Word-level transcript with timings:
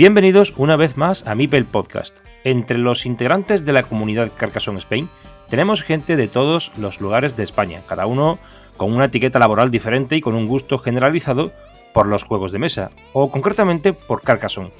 Bienvenidos 0.00 0.54
una 0.56 0.76
vez 0.76 0.96
más 0.96 1.26
a 1.26 1.34
Mipel 1.34 1.66
Podcast. 1.66 2.16
Entre 2.42 2.78
los 2.78 3.04
integrantes 3.04 3.66
de 3.66 3.74
la 3.74 3.82
comunidad 3.82 4.32
Carcassonne 4.34 4.78
Spain 4.78 5.10
tenemos 5.50 5.82
gente 5.82 6.16
de 6.16 6.26
todos 6.26 6.72
los 6.78 7.02
lugares 7.02 7.36
de 7.36 7.42
España, 7.42 7.82
cada 7.86 8.06
uno 8.06 8.38
con 8.78 8.94
una 8.94 9.04
etiqueta 9.04 9.38
laboral 9.38 9.70
diferente 9.70 10.16
y 10.16 10.22
con 10.22 10.34
un 10.34 10.48
gusto 10.48 10.78
generalizado 10.78 11.52
por 11.92 12.06
los 12.06 12.24
juegos 12.24 12.50
de 12.50 12.58
mesa, 12.58 12.92
o 13.12 13.30
concretamente 13.30 13.92
por 13.92 14.22
Carcassonne. 14.22 14.72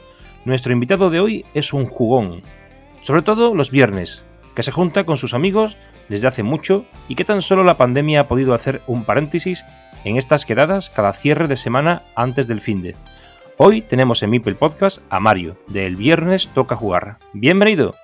Nuestro 0.47 0.73
invitado 0.73 1.11
de 1.11 1.21
hoy 1.21 1.45
es 1.53 1.75
un 1.75 1.85
jugón, 1.85 2.41
sobre 3.03 3.21
todo 3.21 3.55
los 3.55 3.71
viernes, 3.71 4.25
que 4.55 4.63
se 4.63 4.73
junta 4.73 5.05
con 5.05 5.19
sus 5.19 5.35
amigos 5.35 5.77
desde 6.09 6.29
hace 6.29 6.43
mucho 6.43 6.87
y 7.09 7.15
que 7.15 7.27
tan 7.27 7.43
solo 7.43 7.63
la 7.63 7.77
pandemia 7.77 8.21
ha 8.21 8.29
podido 8.29 8.55
hacer 8.55 8.81
un 8.87 9.05
paréntesis 9.05 9.67
en 10.03 10.17
estas 10.17 10.47
quedadas 10.47 10.89
cada 10.89 11.13
cierre 11.13 11.47
de 11.47 11.59
semana 11.59 12.05
antes 12.17 12.47
del 12.47 12.63
fin 12.63 12.81
de. 12.81 12.97
Hoy 13.63 13.83
tenemos 13.83 14.23
en 14.23 14.31
Mipel 14.31 14.57
Podcast 14.57 15.03
a 15.11 15.21
Mario, 15.21 15.55
del 15.67 15.95
Viernes 15.95 16.49
Toca 16.55 16.77
Jugar. 16.77 17.19
Bienvenido. 17.35 17.95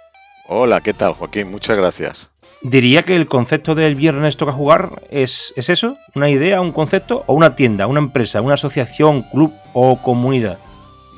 Hola, 0.48 0.82
¿qué 0.82 0.92
tal, 0.92 1.14
Joaquín? 1.14 1.50
Muchas 1.50 1.78
gracias. 1.78 2.30
Diría 2.60 3.04
que 3.04 3.16
el 3.16 3.26
concepto 3.26 3.74
del 3.74 3.94
Viernes 3.94 4.36
Toca 4.36 4.52
Jugar 4.52 5.04
es, 5.10 5.54
es 5.56 5.70
eso, 5.70 5.96
una 6.14 6.28
idea, 6.28 6.60
un 6.60 6.72
concepto 6.72 7.24
o 7.26 7.32
una 7.32 7.56
tienda, 7.56 7.86
una 7.86 8.00
empresa, 8.00 8.42
una 8.42 8.52
asociación, 8.52 9.22
club 9.22 9.54
o 9.72 10.02
comunidad. 10.02 10.58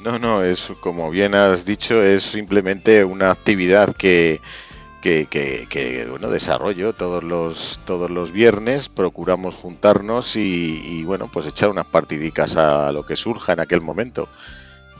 No, 0.04 0.20
no, 0.20 0.44
es 0.44 0.72
como 0.78 1.10
bien 1.10 1.34
has 1.34 1.64
dicho, 1.64 2.00
es 2.00 2.22
simplemente 2.22 3.02
una 3.02 3.32
actividad 3.32 3.92
que, 3.92 4.40
que, 5.00 6.06
bueno, 6.10 6.30
desarrollo 6.30 6.92
todos 6.92 7.22
los, 7.22 7.80
todos 7.84 8.10
los 8.10 8.32
viernes, 8.32 8.88
procuramos 8.88 9.54
juntarnos 9.54 10.36
y, 10.36 11.04
bueno, 11.04 11.30
pues 11.32 11.46
echar 11.46 11.68
unas 11.70 11.86
partidicas 11.86 12.56
a 12.56 12.92
lo 12.92 13.06
que 13.06 13.16
surja 13.16 13.52
en 13.52 13.60
aquel 13.60 13.80
momento. 13.80 14.28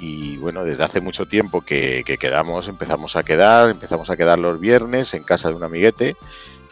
Y 0.00 0.36
bueno, 0.36 0.62
desde 0.64 0.84
hace 0.84 1.00
mucho 1.00 1.26
tiempo 1.26 1.62
que, 1.62 2.04
quedamos, 2.20 2.68
empezamos 2.68 3.16
a 3.16 3.24
quedar, 3.24 3.68
empezamos 3.68 4.10
a 4.10 4.16
quedar 4.16 4.38
los 4.38 4.60
viernes 4.60 5.12
en 5.14 5.24
casa 5.24 5.48
de 5.48 5.54
un 5.54 5.64
amiguete. 5.64 6.16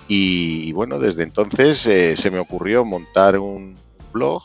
Y, 0.08 0.72
bueno, 0.72 1.00
desde 1.00 1.24
entonces 1.24 1.84
eh, 1.86 2.16
se 2.16 2.30
me 2.30 2.38
ocurrió 2.38 2.84
montar 2.84 3.38
un 3.38 3.76
blog 4.12 4.42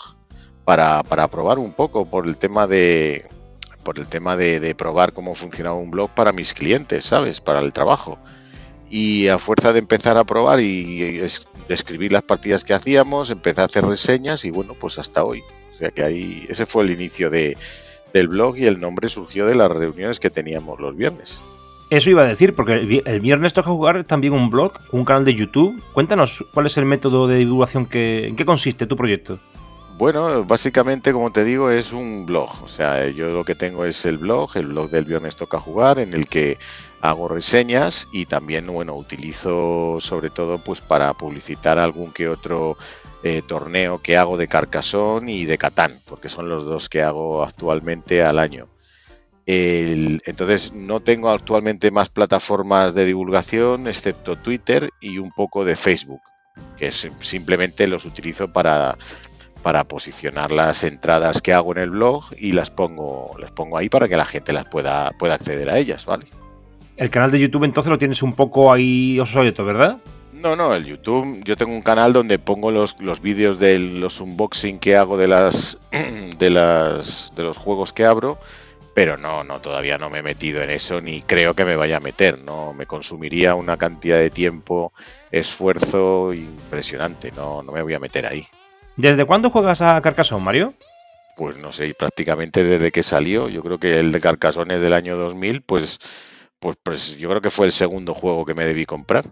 para, 0.65 1.03
para 1.03 1.27
probar 1.27 1.59
un 1.59 1.73
poco 1.73 2.05
por 2.05 2.27
el 2.27 2.37
tema 2.37 2.65
de, 2.65 3.27
por 3.83 3.99
el 3.99 4.07
tema 4.07 4.35
de, 4.37 4.73
probar 4.75 5.13
cómo 5.13 5.35
funcionaba 5.35 5.75
un 5.75 5.91
blog 5.91 6.09
para 6.11 6.31
mis 6.31 6.53
clientes, 6.53 7.05
¿sabes? 7.05 7.41
Para 7.41 7.59
el 7.59 7.73
trabajo 7.73 8.19
y 8.91 9.29
a 9.29 9.39
fuerza 9.39 9.71
de 9.71 9.79
empezar 9.79 10.17
a 10.17 10.25
probar 10.25 10.59
y, 10.59 11.21
escribir 11.69 12.11
las 12.11 12.23
partidas 12.23 12.65
que 12.65 12.73
hacíamos, 12.73 13.31
empecé 13.31 13.61
a 13.61 13.65
hacer 13.65 13.85
reseñas 13.85 14.43
y 14.43 14.51
bueno, 14.51 14.75
pues 14.77 14.99
hasta 14.99 15.23
hoy. 15.23 15.41
O 15.73 15.77
sea 15.77 15.89
que 15.89 16.03
ahí 16.03 16.45
ese 16.49 16.65
fue 16.65 16.83
el 16.83 16.91
inicio 16.91 17.29
de, 17.29 17.57
del 18.13 18.27
blog 18.27 18.57
y 18.57 18.65
el 18.65 18.81
nombre 18.81 19.07
surgió 19.07 19.45
de 19.45 19.55
las 19.55 19.71
reuniones 19.71 20.19
que 20.19 20.29
teníamos 20.29 20.81
los 20.81 20.95
viernes. 20.97 21.39
Eso 21.89 22.09
iba 22.09 22.23
a 22.23 22.27
decir, 22.27 22.53
porque 22.53 23.01
el 23.05 23.19
viernes 23.21 23.53
toca 23.53 23.69
jugar 23.69 24.03
también 24.03 24.33
un 24.33 24.49
blog, 24.49 24.73
un 24.91 25.03
canal 25.05 25.25
de 25.25 25.33
YouTube. 25.33 25.81
Cuéntanos 25.93 26.45
cuál 26.53 26.65
es 26.65 26.77
el 26.77 26.85
método 26.85 27.27
de 27.27 27.37
divulgación, 27.37 27.85
que, 27.85 28.27
en 28.27 28.35
qué 28.35 28.45
consiste 28.45 28.87
tu 28.87 28.95
proyecto. 28.95 29.39
Bueno, 30.01 30.43
básicamente, 30.45 31.13
como 31.13 31.31
te 31.31 31.43
digo, 31.43 31.69
es 31.69 31.93
un 31.93 32.25
blog. 32.25 32.63
O 32.63 32.67
sea, 32.67 33.07
yo 33.09 33.27
lo 33.27 33.45
que 33.45 33.53
tengo 33.53 33.85
es 33.85 34.03
el 34.03 34.17
blog, 34.17 34.57
el 34.57 34.65
blog 34.65 34.89
del 34.89 35.05
Viernes 35.05 35.35
Toca 35.35 35.59
Jugar, 35.59 35.99
en 35.99 36.15
el 36.15 36.27
que 36.27 36.57
hago 37.01 37.27
reseñas 37.27 38.07
y 38.11 38.25
también, 38.25 38.65
bueno, 38.65 38.95
utilizo 38.95 39.99
sobre 39.99 40.31
todo 40.31 40.57
pues 40.57 40.81
para 40.81 41.13
publicitar 41.13 41.77
algún 41.77 42.11
que 42.11 42.29
otro 42.29 42.79
eh, 43.21 43.43
torneo 43.47 44.01
que 44.01 44.17
hago 44.17 44.37
de 44.37 44.47
Carcassonne 44.47 45.31
y 45.31 45.45
de 45.45 45.59
Catán, 45.59 46.01
porque 46.07 46.29
son 46.29 46.49
los 46.49 46.65
dos 46.65 46.89
que 46.89 47.03
hago 47.03 47.43
actualmente 47.43 48.23
al 48.23 48.39
año. 48.39 48.69
entonces 49.45 50.73
no 50.73 51.01
tengo 51.01 51.29
actualmente 51.29 51.91
más 51.91 52.09
plataformas 52.09 52.95
de 52.95 53.05
divulgación 53.05 53.87
excepto 53.87 54.35
Twitter 54.35 54.89
y 54.99 55.19
un 55.19 55.31
poco 55.31 55.63
de 55.63 55.75
Facebook, 55.75 56.21
que 56.75 56.91
simplemente 56.91 57.85
los 57.85 58.05
utilizo 58.05 58.51
para 58.51 58.97
para 59.61 59.83
posicionar 59.83 60.51
las 60.51 60.83
entradas 60.83 61.41
que 61.41 61.53
hago 61.53 61.71
en 61.73 61.79
el 61.79 61.89
blog 61.91 62.23
y 62.37 62.51
las 62.51 62.69
pongo, 62.69 63.31
las 63.39 63.51
pongo 63.51 63.77
ahí 63.77 63.89
para 63.89 64.07
que 64.07 64.17
la 64.17 64.25
gente 64.25 64.53
las 64.53 64.65
pueda, 64.65 65.11
pueda 65.17 65.35
acceder 65.35 65.69
a 65.69 65.77
ellas, 65.77 66.05
¿vale? 66.05 66.25
El 66.97 67.09
canal 67.09 67.31
de 67.31 67.39
YouTube 67.39 67.63
entonces 67.63 67.89
lo 67.89 67.97
tienes 67.97 68.21
un 68.21 68.33
poco 68.33 68.71
ahí 68.71 69.19
obsoleto, 69.19 69.65
¿verdad? 69.65 69.97
No, 70.33 70.55
no, 70.55 70.73
el 70.73 70.85
YouTube, 70.85 71.43
yo 71.43 71.55
tengo 71.55 71.71
un 71.71 71.81
canal 71.81 72.13
donde 72.13 72.39
pongo 72.39 72.71
los, 72.71 72.99
los 72.99 73.21
vídeos 73.21 73.59
de 73.59 73.77
los 73.77 74.19
unboxing 74.21 74.79
que 74.79 74.95
hago 74.95 75.17
de 75.17 75.27
las 75.27 75.77
de 76.39 76.49
las 76.49 77.31
de 77.35 77.43
los 77.43 77.57
juegos 77.57 77.93
que 77.93 78.05
abro, 78.05 78.39
pero 78.95 79.17
no, 79.17 79.43
no, 79.43 79.61
todavía 79.61 79.97
no 79.97 80.09
me 80.09 80.19
he 80.19 80.23
metido 80.23 80.61
en 80.63 80.71
eso 80.71 80.99
ni 80.99 81.21
creo 81.21 81.53
que 81.53 81.65
me 81.65 81.75
vaya 81.75 81.97
a 81.97 81.99
meter, 81.99 82.39
no 82.39 82.73
me 82.73 82.87
consumiría 82.87 83.55
una 83.55 83.77
cantidad 83.77 84.17
de 84.17 84.31
tiempo, 84.31 84.93
esfuerzo 85.31 86.33
impresionante, 86.33 87.31
no, 87.31 87.61
no 87.61 87.71
me 87.71 87.83
voy 87.83 87.93
a 87.93 87.99
meter 87.99 88.25
ahí. 88.25 88.47
¿Desde 88.97 89.25
cuándo 89.25 89.49
juegas 89.49 89.81
a 89.81 89.99
Carcassonne, 90.01 90.43
Mario? 90.43 90.73
Pues 91.37 91.57
no 91.57 91.71
sé, 91.71 91.93
prácticamente 91.97 92.63
desde 92.63 92.91
que 92.91 93.03
salió. 93.03 93.49
Yo 93.49 93.63
creo 93.63 93.79
que 93.79 93.91
el 93.91 94.11
de 94.11 94.19
Carcassonne 94.19 94.75
es 94.75 94.81
del 94.81 94.93
año 94.93 95.17
2000, 95.17 95.61
pues, 95.61 95.99
pues, 96.59 96.77
pues 96.83 97.17
yo 97.17 97.29
creo 97.29 97.41
que 97.41 97.49
fue 97.49 97.65
el 97.65 97.71
segundo 97.71 98.13
juego 98.13 98.45
que 98.45 98.53
me 98.53 98.65
debí 98.65 98.85
comprar. 98.85 99.31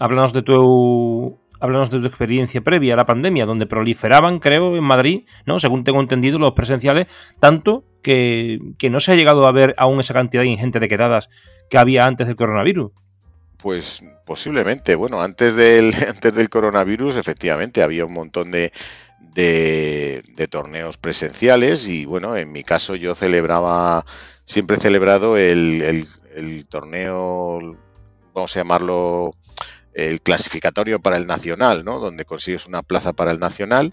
Háblanos 0.00 0.32
de 0.32 0.42
tu 0.42 1.38
háblanos 1.60 1.90
de 1.90 1.98
tu 1.98 2.06
experiencia 2.06 2.60
previa 2.60 2.94
a 2.94 2.96
la 2.96 3.06
pandemia, 3.06 3.46
donde 3.46 3.66
proliferaban, 3.66 4.38
creo, 4.38 4.76
en 4.76 4.84
Madrid, 4.84 5.26
¿no? 5.44 5.58
Según 5.58 5.84
tengo 5.84 6.00
entendido, 6.00 6.38
los 6.38 6.52
presenciales, 6.52 7.06
tanto 7.40 7.84
que, 8.02 8.58
que 8.78 8.90
no 8.90 9.00
se 9.00 9.12
ha 9.12 9.16
llegado 9.16 9.46
a 9.46 9.52
ver 9.52 9.74
aún 9.76 10.00
esa 10.00 10.14
cantidad 10.14 10.44
ingente 10.44 10.78
de 10.80 10.88
quedadas 10.88 11.28
que 11.68 11.78
había 11.78 12.06
antes 12.06 12.26
del 12.26 12.36
coronavirus. 12.36 12.92
Pues 13.58 14.02
posiblemente. 14.24 14.94
Bueno, 14.94 15.20
antes 15.20 15.54
del, 15.54 15.92
antes 16.08 16.34
del 16.34 16.48
coronavirus, 16.48 17.16
efectivamente, 17.16 17.82
había 17.82 18.04
un 18.04 18.12
montón 18.12 18.50
de, 18.50 18.72
de, 19.34 20.48
torneos 20.50 20.96
presenciales 20.96 21.86
y 21.86 22.04
bueno, 22.04 22.36
en 22.36 22.52
mi 22.52 22.64
caso 22.64 22.94
yo 22.96 23.14
celebraba, 23.14 24.04
siempre 24.44 24.76
he 24.76 24.80
celebrado 24.80 25.36
el, 25.36 26.06
el, 26.34 26.68
torneo, 26.68 27.76
vamos 28.32 28.56
a 28.56 28.60
llamarlo, 28.60 29.34
el 29.92 30.22
clasificatorio 30.22 31.00
para 31.00 31.16
el 31.16 31.26
nacional, 31.26 31.84
¿no? 31.84 31.98
Donde 31.98 32.24
consigues 32.24 32.66
una 32.66 32.82
plaza 32.82 33.12
para 33.12 33.32
el 33.32 33.40
nacional 33.40 33.92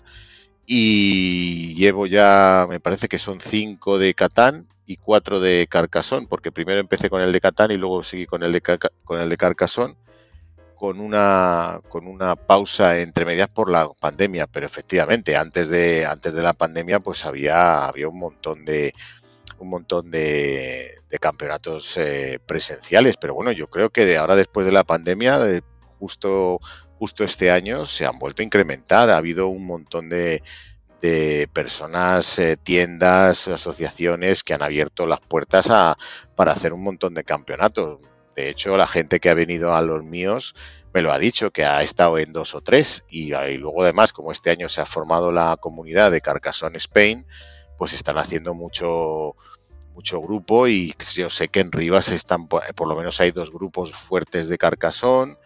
y 0.65 1.75
llevo 1.75 2.07
ya, 2.07 2.65
me 2.69 2.79
parece 2.79 3.07
que 3.07 3.19
son 3.19 3.39
cinco 3.39 3.97
de 3.97 4.13
Catán 4.13 4.67
y 4.85 4.97
cuatro 4.97 5.39
de 5.39 5.67
Carcassonne, 5.69 6.27
porque 6.27 6.51
primero 6.51 6.79
empecé 6.79 7.09
con 7.09 7.21
el 7.21 7.31
de 7.31 7.41
Catán 7.41 7.71
y 7.71 7.77
luego 7.77 8.03
seguí 8.03 8.25
con 8.25 8.43
el 8.43 8.51
de, 8.51 8.61
con 9.03 9.19
el 9.19 9.29
de 9.29 9.37
Carcassonne 9.37 9.95
con 10.75 10.99
una 10.99 11.79
con 11.87 12.05
una 12.05 12.35
pausa 12.35 12.99
entre 12.99 13.25
medias 13.25 13.47
por 13.47 13.69
la 13.69 13.89
pandemia, 13.93 14.45
pero 14.45 14.65
efectivamente 14.65 15.35
antes 15.37 15.69
de 15.69 16.05
antes 16.05 16.33
de 16.33 16.43
la 16.43 16.53
pandemia 16.53 16.99
pues 16.99 17.25
había 17.25 17.85
había 17.85 18.09
un 18.09 18.19
montón 18.19 18.65
de 18.65 18.93
un 19.59 19.69
montón 19.69 20.11
de, 20.11 20.91
campeonatos 21.21 21.95
eh, 21.95 22.39
presenciales, 22.45 23.15
pero 23.15 23.33
bueno, 23.33 23.53
yo 23.53 23.67
creo 23.67 23.89
que 23.89 24.05
de 24.05 24.17
ahora 24.17 24.35
después 24.35 24.65
de 24.65 24.73
la 24.73 24.83
pandemia, 24.83 25.39
justo 25.97 26.59
justo 26.97 27.23
este 27.23 27.51
año 27.51 27.85
se 27.85 28.05
han 28.05 28.19
vuelto 28.19 28.41
a 28.41 28.45
incrementar, 28.45 29.09
ha 29.09 29.17
habido 29.17 29.47
un 29.47 29.65
montón 29.65 30.09
de, 30.09 30.43
de 31.01 31.49
personas, 31.51 32.39
eh, 32.39 32.57
tiendas, 32.57 33.47
asociaciones 33.47 34.43
que 34.43 34.53
han 34.53 34.61
abierto 34.61 35.05
las 35.05 35.19
puertas 35.21 35.69
a, 35.69 35.97
para 36.35 36.51
hacer 36.51 36.73
un 36.73 36.83
montón 36.83 37.13
de 37.13 37.23
campeonatos. 37.23 38.01
De 38.35 38.49
hecho, 38.49 38.75
la 38.75 38.87
gente 38.87 39.19
que 39.19 39.29
ha 39.29 39.33
venido 39.33 39.75
a 39.75 39.81
los 39.81 40.03
míos 40.03 40.55
me 40.95 41.01
lo 41.01 41.11
ha 41.11 41.19
dicho, 41.19 41.51
que 41.51 41.65
ha 41.65 41.81
estado 41.83 42.17
en 42.17 42.31
dos 42.31 42.55
o 42.55 42.61
tres. 42.61 43.03
Y, 43.09 43.31
luego 43.57 43.83
además, 43.83 44.13
como 44.13 44.31
este 44.31 44.49
año 44.49 44.69
se 44.69 44.79
ha 44.79 44.85
formado 44.85 45.29
la 45.29 45.57
comunidad 45.57 46.09
de 46.09 46.21
Carcassonne 46.21 46.77
Spain, 46.77 47.25
pues 47.77 47.91
están 47.91 48.17
haciendo 48.17 48.53
mucho 48.53 49.35
mucho 49.93 50.21
grupo 50.21 50.67
y 50.67 50.93
yo 51.13 51.29
sé 51.29 51.47
que 51.47 51.61
en 51.61 51.71
Rivas 51.71 52.11
están, 52.11 52.49
por 52.49 52.87
lo 52.87 52.97
menos 52.97 53.21
hay 53.21 53.31
dos 53.31 53.49
grupos 53.49 53.93
fuertes 53.93 54.49
de 54.49 54.57
Carcassonne 54.57 55.37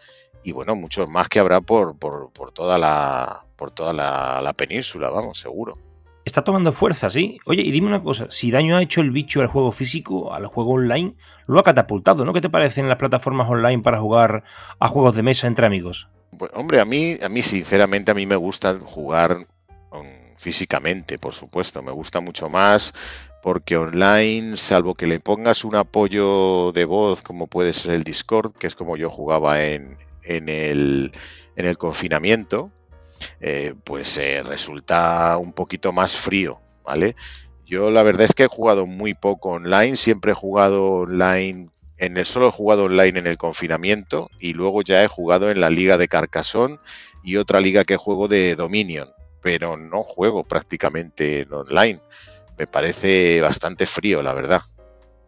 y 0.42 0.52
bueno, 0.52 0.74
muchos 0.74 1.08
más 1.08 1.28
que 1.28 1.40
habrá 1.40 1.60
por, 1.60 1.98
por, 1.98 2.30
por 2.32 2.52
toda 2.52 2.78
la 2.78 3.44
por 3.60 3.70
toda 3.72 3.92
la, 3.92 4.52
península, 4.54 5.10
vamos, 5.10 5.38
seguro. 5.38 5.76
Está 6.24 6.42
tomando 6.42 6.72
fuerza, 6.72 7.10
¿sí? 7.10 7.38
Oye, 7.44 7.60
y 7.60 7.70
dime 7.70 7.88
una 7.88 8.02
cosa, 8.02 8.26
si 8.30 8.50
daño 8.50 8.74
ha 8.78 8.82
hecho 8.82 9.02
el 9.02 9.10
bicho 9.10 9.42
al 9.42 9.48
juego 9.48 9.70
físico, 9.70 10.32
al 10.32 10.46
juego 10.46 10.72
online, 10.72 11.14
lo 11.46 11.60
ha 11.60 11.62
catapultado, 11.62 12.24
¿no? 12.24 12.32
¿Qué 12.32 12.40
te 12.40 12.48
parecen 12.48 12.88
las 12.88 12.96
plataformas 12.96 13.50
online 13.50 13.82
para 13.82 14.00
jugar 14.00 14.44
a 14.78 14.88
juegos 14.88 15.14
de 15.14 15.22
mesa 15.22 15.46
entre 15.46 15.66
amigos? 15.66 16.08
Pues, 16.38 16.50
hombre, 16.54 16.80
a 16.80 16.86
mí, 16.86 17.16
a 17.22 17.28
mí 17.28 17.42
sinceramente, 17.42 18.12
a 18.12 18.14
mí 18.14 18.24
me 18.24 18.36
gusta 18.36 18.78
jugar 18.78 19.46
físicamente, 20.38 21.18
por 21.18 21.34
supuesto, 21.34 21.82
me 21.82 21.92
gusta 21.92 22.20
mucho 22.20 22.48
más 22.48 22.94
porque 23.42 23.76
online, 23.76 24.56
salvo 24.56 24.94
que 24.94 25.06
le 25.06 25.20
pongas 25.20 25.64
un 25.64 25.74
apoyo 25.76 26.72
de 26.72 26.86
voz 26.86 27.20
como 27.20 27.46
puede 27.46 27.74
ser 27.74 27.92
el 27.92 28.04
Discord, 28.04 28.52
que 28.54 28.66
es 28.66 28.74
como 28.74 28.96
yo 28.96 29.10
jugaba 29.10 29.62
en, 29.62 29.98
en 30.24 30.48
el, 30.48 31.12
en 31.56 31.66
el 31.66 31.78
confinamiento, 31.78 32.70
eh, 33.40 33.74
pues 33.84 34.20
resulta 34.44 35.36
un 35.38 35.52
poquito 35.52 35.92
más 35.92 36.16
frío, 36.16 36.60
¿vale? 36.84 37.16
Yo 37.66 37.90
la 37.90 38.02
verdad 38.02 38.24
es 38.24 38.34
que 38.34 38.44
he 38.44 38.48
jugado 38.48 38.86
muy 38.86 39.14
poco 39.14 39.50
online, 39.50 39.94
siempre 39.94 40.32
he 40.32 40.34
jugado 40.34 41.02
online, 41.02 41.68
en 41.98 42.16
el 42.16 42.26
solo 42.26 42.48
he 42.48 42.52
jugado 42.52 42.84
online 42.84 43.18
en 43.18 43.26
el 43.26 43.36
confinamiento 43.36 44.28
y 44.40 44.54
luego 44.54 44.82
ya 44.82 45.04
he 45.04 45.06
jugado 45.06 45.50
en 45.50 45.60
la 45.60 45.70
liga 45.70 45.96
de 45.96 46.08
Carcassonne 46.08 46.78
y 47.22 47.36
otra 47.36 47.60
liga 47.60 47.84
que 47.84 47.96
juego 47.96 48.26
de 48.26 48.56
Dominion, 48.56 49.10
pero 49.40 49.76
no 49.76 50.02
juego 50.02 50.42
prácticamente 50.42 51.42
en 51.42 51.52
online. 51.52 52.00
Me 52.58 52.66
parece 52.66 53.40
bastante 53.40 53.86
frío, 53.86 54.22
la 54.22 54.34
verdad. 54.34 54.62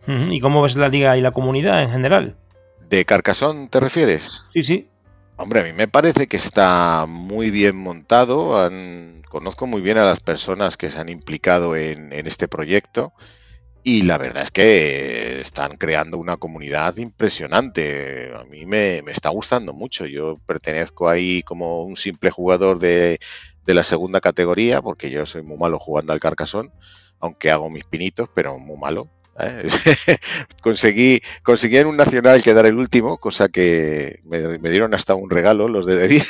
¿Y 0.06 0.40
cómo 0.40 0.62
ves 0.62 0.74
la 0.74 0.88
liga 0.88 1.16
y 1.16 1.20
la 1.20 1.30
comunidad 1.30 1.82
en 1.82 1.90
general? 1.90 2.36
¿De 2.92 3.06
Carcassonne 3.06 3.68
te 3.68 3.80
refieres? 3.80 4.44
Sí, 4.52 4.62
sí. 4.62 4.86
Hombre, 5.38 5.60
a 5.60 5.64
mí 5.64 5.72
me 5.72 5.88
parece 5.88 6.26
que 6.26 6.36
está 6.36 7.06
muy 7.08 7.50
bien 7.50 7.74
montado. 7.74 8.70
conozco 9.30 9.66
muy 9.66 9.80
bien 9.80 9.96
a 9.96 10.04
las 10.04 10.20
personas 10.20 10.76
que 10.76 10.90
se 10.90 10.98
han 10.98 11.08
implicado 11.08 11.74
en, 11.74 12.12
este 12.12 12.48
proyecto 12.48 13.14
y 13.82 14.02
la 14.02 14.18
verdad 14.18 14.42
es 14.42 14.50
que 14.50 15.40
están 15.40 15.78
creando 15.78 16.18
una 16.18 16.36
comunidad 16.36 16.98
impresionante. 16.98 18.30
A 18.36 18.44
mí 18.44 18.66
me, 18.66 18.98
está 18.98 19.30
gustando 19.30 19.72
mucho. 19.72 20.04
Yo 20.04 20.36
pertenezco 20.44 21.08
ahí 21.08 21.42
como 21.42 21.84
un 21.84 21.96
simple 21.96 22.28
jugador 22.28 22.78
de, 22.78 23.20
de 23.64 23.72
la 23.72 23.84
segunda 23.84 24.20
categoría, 24.20 24.82
porque 24.82 25.08
yo 25.08 25.24
soy 25.24 25.40
muy 25.40 25.56
malo 25.56 25.78
jugando 25.78 26.12
al 26.12 26.20
Carcassonne, 26.20 26.70
aunque 27.20 27.50
hago 27.50 27.70
mis 27.70 27.84
pinitos, 27.84 28.28
pero 28.34 28.58
muy 28.58 28.76
malo. 28.76 29.08
¿Eh? 29.38 29.66
conseguí, 30.62 31.20
conseguí 31.42 31.78
en 31.78 31.86
un 31.86 31.96
nacional 31.96 32.42
quedar 32.42 32.66
el 32.66 32.76
último, 32.76 33.18
cosa 33.18 33.48
que 33.48 34.20
me, 34.24 34.70
dieron 34.70 34.94
hasta 34.94 35.14
un 35.14 35.30
regalo 35.30 35.68
los 35.68 35.86
de 35.86 35.96
Devir. 35.96 36.22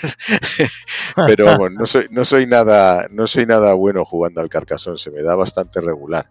Pero 1.27 1.69
no 1.71 1.87
soy, 1.87 2.07
no 2.11 2.25
soy 2.25 2.47
nada, 2.47 3.09
no 3.11 3.27
soy 3.27 3.47
nada 3.47 3.75
bueno 3.75 4.05
jugando 4.05 4.41
al 4.41 4.49
Carcassonne, 4.49 4.99
se 4.99 5.11
me 5.11 5.23
da 5.23 5.35
bastante 5.35 5.81
regular. 5.81 6.31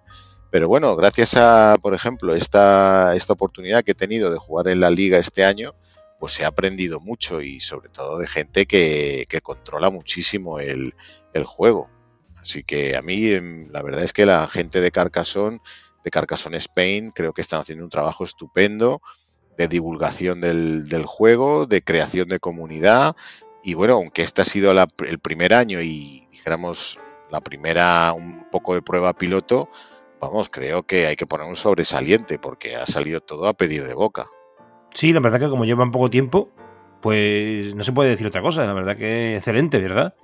Pero 0.50 0.68
bueno, 0.68 0.96
gracias 0.96 1.36
a, 1.36 1.78
por 1.82 1.94
ejemplo, 1.94 2.36
esta, 2.36 3.16
esta 3.16 3.34
oportunidad 3.34 3.84
que 3.84 3.92
he 3.92 3.96
tenido 3.96 4.30
de 4.30 4.38
jugar 4.38 4.68
en 4.68 4.82
la 4.82 4.90
liga 4.90 5.18
este 5.18 5.46
año, 5.46 5.74
pues 6.20 6.40
he 6.40 6.46
aprendido 6.46 7.00
mucho 7.00 7.42
y 7.42 7.62
sobre 7.62 7.90
todo 7.90 8.18
de 8.18 8.28
gente 8.28 8.66
que, 8.66 9.26
que 9.30 9.42
controla 9.42 9.90
muchísimo 9.90 10.60
el, 10.60 10.94
el 11.34 11.46
juego. 11.46 11.90
Así 12.42 12.64
que 12.64 12.96
a 12.96 13.02
mí 13.02 13.32
em, 13.32 13.70
la 13.72 13.82
verdad 13.82 14.04
es 14.04 14.14
que 14.14 14.26
la 14.26 14.48
gente 14.48 14.82
de 14.82 14.92
Carcassonne 14.92 15.62
de 16.04 16.12
Carcassonne 16.12 16.58
Spain. 16.58 17.12
Creo 17.12 17.34
que 17.34 17.42
están 17.42 17.60
haciendo 17.60 17.84
un 17.84 17.90
trabajo 17.90 18.24
estupendo 18.24 19.02
de 19.58 19.68
divulgación 19.68 20.42
del, 20.42 21.06
juego, 21.06 21.66
de 21.66 21.84
creación 21.84 22.30
de 22.30 22.40
comunidad. 22.40 23.16
Y 23.64 23.74
bueno, 23.74 23.94
aunque 23.94 24.24
este 24.24 24.42
ha 24.42 24.46
sido 24.46 24.72
el 24.72 25.20
primer 25.20 25.54
año 25.54 25.82
y 25.82 26.28
dijéramos 26.32 27.00
la 27.30 27.42
primera 27.42 28.12
un 28.14 28.48
poco 28.50 28.74
de 28.74 28.82
prueba 28.82 29.14
piloto, 29.14 29.70
vamos, 30.20 30.50
creo 30.50 30.84
que 30.84 31.08
hay 31.08 31.16
que 31.16 31.28
poner 31.28 31.48
un 31.48 31.56
sobresaliente 31.56 32.40
porque 32.40 32.76
ha 32.76 32.86
salido 32.86 33.22
todo 33.22 33.48
a 33.48 33.54
pedir 33.54 33.86
de 33.86 33.94
boca. 33.94 34.28
Sí, 34.94 35.14
la 35.14 35.20
verdad 35.20 35.40
que 35.40 35.50
como 35.50 35.66
llevan 35.66 35.92
poco 35.92 36.10
tiempo, 36.10 36.50
pues 37.02 37.76
no 37.76 37.84
se 37.84 37.94
puede 37.94 38.10
decir 38.10 38.28
otra 38.28 38.42
cosa. 38.42 38.66
La 38.66 38.74
verdad 38.74 38.98
que 38.98 39.36
excelente, 39.36 39.80
¿verdad? 39.80 40.16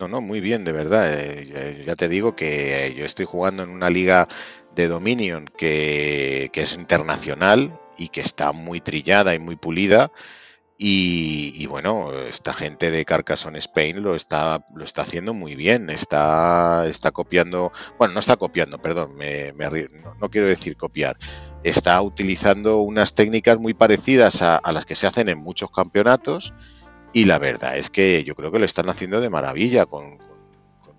No, 0.00 0.08
no, 0.08 0.20
muy 0.20 0.40
bien, 0.40 0.64
de 0.64 0.72
verdad. 0.72 1.12
Eh, 1.12 1.84
ya 1.86 1.94
te 1.94 2.08
digo 2.08 2.34
que 2.34 2.94
yo 2.96 3.04
estoy 3.04 3.24
jugando 3.24 3.62
en 3.62 3.70
una 3.70 3.90
liga 3.90 4.26
de 4.74 4.88
Dominion 4.88 5.46
que, 5.56 6.50
es 6.52 6.74
internacional 6.74 7.78
y 7.98 8.08
que 8.08 8.20
está 8.20 8.52
muy 8.52 8.80
trillada 8.80 9.34
y 9.34 9.38
muy 9.38 9.56
pulida. 9.56 10.10
Y, 10.84 11.64
bueno, 11.66 12.12
esta 12.22 12.52
gente 12.52 12.90
de 12.90 13.04
Carcassonne 13.04 13.58
Spain 13.58 14.02
lo 14.02 14.16
está, 14.16 14.66
lo 14.74 14.82
está 14.82 15.02
haciendo 15.02 15.32
muy 15.32 15.54
bien. 15.54 15.90
Está, 15.90 16.88
está 16.88 17.12
copiando, 17.12 17.70
bueno, 17.98 18.14
no 18.14 18.18
está 18.18 18.34
copiando, 18.34 18.82
perdón, 18.82 19.16
me, 19.16 19.52
no, 19.52 20.28
quiero 20.28 20.48
decir 20.48 20.76
copiar. 20.76 21.18
Está 21.62 22.02
utilizando 22.02 22.78
unas 22.78 23.14
técnicas 23.14 23.60
muy 23.60 23.74
parecidas 23.74 24.42
a, 24.42 24.60
las 24.72 24.84
que 24.84 24.96
se 24.96 25.06
hacen 25.06 25.28
en 25.28 25.38
muchos 25.38 25.70
campeonatos. 25.70 26.52
Y 27.12 27.26
la 27.26 27.38
verdad 27.38 27.76
es 27.76 27.88
que 27.88 28.24
yo 28.24 28.34
creo 28.34 28.50
que 28.50 28.58
lo 28.58 28.64
están 28.64 28.88
haciendo 28.88 29.20
de 29.20 29.30
maravilla 29.30 29.86
con 29.86 30.18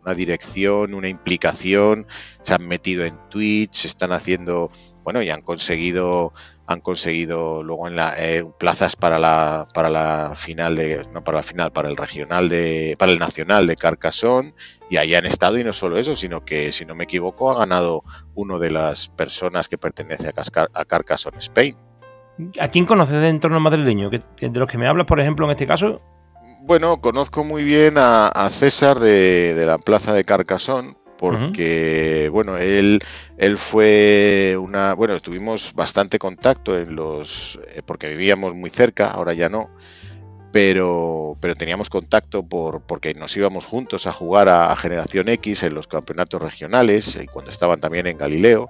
una 0.04 0.14
dirección, 0.14 0.94
una 0.94 1.10
implicación, 1.10 2.08
se 2.42 2.54
han 2.54 2.68
metido 2.68 3.06
en 3.06 3.18
Twitch, 3.30 3.86
están 3.86 4.12
haciendo, 4.12 4.72
bueno, 5.04 5.22
y 5.22 5.30
han 5.30 5.42
conseguido 5.42 6.34
han 6.66 6.80
conseguido 6.80 7.62
luego 7.62 7.90
en 7.90 7.98
la 7.98 8.16
eh, 8.18 8.46
plazas 8.58 8.96
para 8.96 9.20
la 9.20 9.68
para 9.74 9.90
la 9.90 10.34
final 10.34 10.78
de 10.78 11.06
no 11.12 11.22
para 11.22 11.40
la 11.40 11.44
final 11.44 11.74
para 11.74 11.90
el 11.90 11.98
regional 11.98 12.48
de 12.48 12.96
para 12.98 13.12
el 13.12 13.20
nacional 13.20 13.68
de 13.68 13.76
Carcassonne 13.76 14.54
y 14.90 14.96
ahí 14.96 15.14
han 15.14 15.26
estado 15.26 15.58
y 15.58 15.66
no 15.66 15.74
solo 15.74 15.98
eso 15.98 16.16
sino 16.16 16.46
que 16.46 16.72
si 16.72 16.86
no 16.86 16.96
me 16.96 17.04
equivoco 17.04 17.52
ha 17.52 17.60
ganado 17.60 18.04
uno 18.34 18.60
de 18.60 18.72
las 18.72 19.10
personas 19.10 19.68
que 19.68 19.78
pertenece 19.78 20.30
a, 20.30 20.68
a 20.74 20.86
Carcassonne 20.86 21.40
Spain 21.40 21.76
¿A 22.60 22.70
quién 22.70 22.86
conoces 22.86 23.22
de 23.22 23.30
entorno 23.30 23.60
madrileño? 23.60 24.10
De 24.10 24.24
los 24.40 24.70
que 24.70 24.78
me 24.80 24.88
hablas, 24.88 25.06
por 25.06 25.20
ejemplo, 25.20 25.46
en 25.46 25.52
este 25.52 25.68
caso, 25.68 26.02
bueno, 26.66 27.02
conozco 27.02 27.44
muy 27.44 27.64
bien 27.64 27.96
a, 27.98 28.50
César 28.50 29.00
de, 29.00 29.62
la 29.66 29.78
Plaza 29.78 30.14
de 30.14 30.24
Carcasón, 30.24 30.98
porque, 31.18 32.30
bueno, 32.32 32.58
él, 32.58 33.02
él 33.38 33.58
fue 33.58 34.58
una. 34.60 34.94
Bueno, 34.94 35.20
tuvimos 35.20 35.74
bastante 35.74 36.20
contacto 36.20 36.78
en 36.78 36.96
los. 36.96 37.60
Eh, 37.76 37.82
porque 37.86 38.10
vivíamos 38.10 38.56
muy 38.56 38.70
cerca, 38.70 39.12
ahora 39.12 39.34
ya 39.34 39.50
no. 39.50 39.70
Pero, 40.52 41.36
pero 41.42 41.56
teníamos 41.56 41.90
contacto 41.90 42.44
por, 42.48 42.82
porque 42.82 43.14
nos 43.14 43.36
íbamos 43.36 43.66
juntos 43.66 44.08
a 44.08 44.14
jugar 44.14 44.50
a, 44.50 44.76
Generación 44.76 45.30
X 45.30 45.64
en 45.64 45.74
los 45.74 45.88
campeonatos 45.88 46.42
regionales 46.42 47.18
y 47.22 47.26
cuando 47.28 47.52
estaban 47.52 47.82
también 47.82 48.08
en 48.08 48.18
Galileo. 48.18 48.70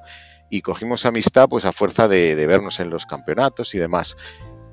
Y 0.50 0.62
cogimos 0.62 1.05
amistad 1.05 1.47
pues 1.50 1.65
a 1.65 1.71
fuerza 1.71 2.07
de, 2.07 2.35
de 2.35 2.47
vernos 2.47 2.79
en 2.79 2.89
los 2.89 3.05
campeonatos 3.05 3.75
y 3.75 3.79
demás. 3.79 4.15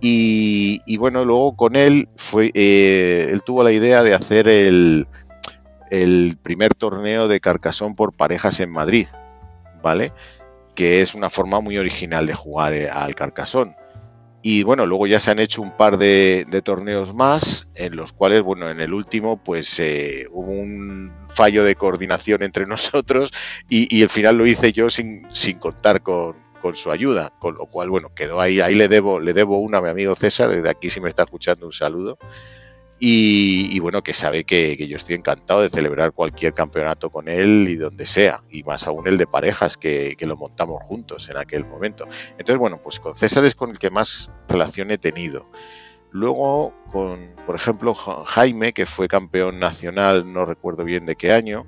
Y, 0.01 0.97
bueno, 0.97 1.25
luego 1.25 1.57
con 1.57 1.77
él 1.77 2.09
fue, 2.17 2.51
eh, 2.55 3.29
él 3.31 3.43
tuvo 3.43 3.63
la 3.63 3.73
idea 3.73 4.03
de 4.03 4.15
hacer 4.15 4.49
el, 4.49 5.07
primer 6.43 6.75
torneo 6.75 7.29
de 7.29 7.41
Carcasón 7.41 7.95
por 7.95 8.15
parejas 8.15 8.61
en 8.61 8.71
Madrid, 8.71 9.09
¿vale? 9.83 10.13
Que 10.75 11.03
es 11.03 11.15
una 11.15 11.29
forma 11.29 11.61
muy 11.61 11.77
original 11.77 12.27
de 12.27 12.35
jugar 12.35 12.73
eh, 12.73 12.89
al 12.89 13.15
Carcasón. 13.15 13.75
Y 14.43 14.63
bueno, 14.63 14.87
luego 14.87 15.07
ya 15.07 15.21
se 15.21 15.31
han 15.31 15.39
hecho 15.39 15.61
un 15.61 15.77
par 15.77 15.99
de, 15.99 16.47
torneos 16.65 17.15
más, 17.15 17.69
en 17.75 17.95
los 17.95 18.13
cuales, 18.13 18.41
bueno, 18.41 18.71
en 18.71 18.81
el 18.81 18.95
último, 18.95 19.37
pues 19.37 19.79
eh, 19.81 20.25
hubo 20.33 20.51
un 20.51 21.13
fallo 21.29 21.63
de 21.63 21.75
coordinación 21.75 22.43
entre 22.43 22.67
nosotros 22.67 23.33
y, 23.69 24.01
el 24.01 24.09
final 24.09 24.39
lo 24.39 24.47
hice 24.47 24.73
yo 24.73 24.89
sin 24.89 25.29
contar 25.59 26.01
con, 26.01 26.37
con 26.61 26.77
su 26.77 26.91
ayuda, 26.91 27.33
con 27.39 27.57
lo 27.57 27.67
cual, 27.67 27.91
bueno, 27.91 28.15
quedó 28.15 28.41
ahí, 28.41 28.61
ahí 28.61 28.75
le 28.75 28.89
debo, 28.89 29.19
le 29.21 29.33
debo 29.33 29.59
una 29.59 29.79
a 29.79 29.81
mi 29.81 29.89
amigo 29.89 30.15
César, 30.15 30.51
desde 30.51 30.69
aquí 30.69 30.91
si 30.91 31.01
me 31.01 31.09
está 31.09 31.25
escuchando 31.25 31.67
un 31.67 31.73
saludo. 31.73 32.19
Y, 33.03 33.79
bueno, 33.81 34.03
que 34.03 34.13
sabe 34.13 34.45
que, 34.45 34.77
yo 34.87 34.99
estoy 34.99 35.15
encantado 35.15 35.63
de 35.63 35.71
celebrar 35.71 36.13
cualquier 36.13 36.53
campeonato 36.53 37.09
con 37.09 37.29
él 37.29 37.67
y 37.67 37.77
donde 37.77 38.05
sea, 38.05 38.43
y 38.51 38.63
más 38.63 38.87
aún 38.87 39.09
el 39.09 39.17
de 39.17 39.27
parejas 39.27 39.79
que, 39.79 40.15
lo 40.21 40.37
montamos 40.37 40.83
juntos 40.83 41.31
en 41.31 41.39
aquel 41.39 41.65
momento. 41.65 42.07
Entonces, 42.33 42.59
bueno, 42.59 42.79
pues 42.83 43.01
con 43.01 43.17
César 43.17 43.47
es 43.47 43.55
con 43.55 43.71
el 43.71 43.79
que 43.79 43.89
más 43.89 44.31
relación 44.49 44.91
he 44.91 44.99
tenido. 44.99 45.51
Luego, 46.11 46.75
con, 46.93 47.31
por 47.47 47.57
ejemplo, 47.57 47.95
Jaime, 47.95 48.75
que 48.75 48.85
fue 48.85 49.09
campeón 49.09 49.59
nacional, 49.59 50.31
no 50.31 50.45
recuerdo 50.45 50.85
bien 50.85 51.07
de 51.07 51.17
qué 51.17 51.33
año. 51.33 51.65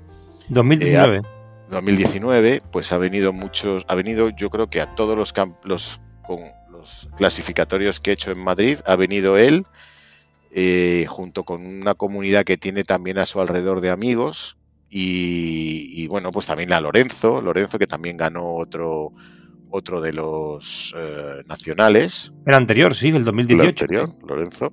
2019. 0.49 1.42
2019, 1.69 2.61
pues 2.71 2.91
ha 2.91 2.97
venido 2.97 3.33
muchos, 3.33 3.85
ha 3.87 3.95
venido 3.95 4.29
yo 4.29 4.49
creo 4.49 4.69
que 4.69 4.81
a 4.81 4.95
todos 4.95 5.17
los, 5.17 5.33
los, 5.63 6.01
con 6.23 6.39
los 6.71 7.09
clasificatorios 7.17 7.99
que 7.99 8.11
he 8.11 8.13
hecho 8.13 8.31
en 8.31 8.39
Madrid, 8.43 8.79
ha 8.85 8.95
venido 8.95 9.37
él, 9.37 9.65
eh, 10.51 11.05
junto 11.07 11.43
con 11.43 11.65
una 11.65 11.95
comunidad 11.95 12.43
que 12.43 12.57
tiene 12.57 12.83
también 12.83 13.17
a 13.17 13.25
su 13.25 13.41
alrededor 13.41 13.81
de 13.81 13.89
amigos, 13.89 14.57
y, 14.95 16.07
bueno, 16.07 16.31
pues 16.31 16.45
también 16.45 16.71
a 16.71 16.79
Lorenzo, 16.79 17.41
Lorenzo 17.41 17.79
que 17.79 17.87
también 17.87 18.15
ganó 18.15 18.53
otro, 18.53 19.11
otro 19.71 20.01
de 20.01 20.13
los 20.13 20.93
eh, 20.95 21.41
nacionales. 21.47 22.31
El 22.45 22.53
anterior, 22.53 22.93
sí, 22.93 23.09
el 23.09 23.23
2018. 23.23 23.63
El 23.63 23.69
anterior, 23.69 24.15
Lorenzo. 24.27 24.71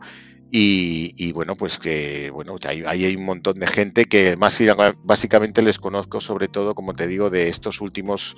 Y, 0.52 1.33
bueno, 1.33 1.54
pues 1.54 1.78
que 1.78 2.30
bueno, 2.30 2.57
ahí 2.66 2.83
hay, 2.85 3.14
un 3.14 3.25
montón 3.25 3.61
de 3.61 3.69
gente 3.69 4.07
que 4.07 4.37
más 4.37 4.61
básicamente 5.04 5.62
les 5.62 5.78
conozco 5.78 6.21
sobre 6.21 6.49
todo, 6.49 6.75
como 6.75 6.92
te 6.95 7.07
digo, 7.07 7.30
de 7.30 7.49
estos 7.49 7.80
últimos 7.80 8.37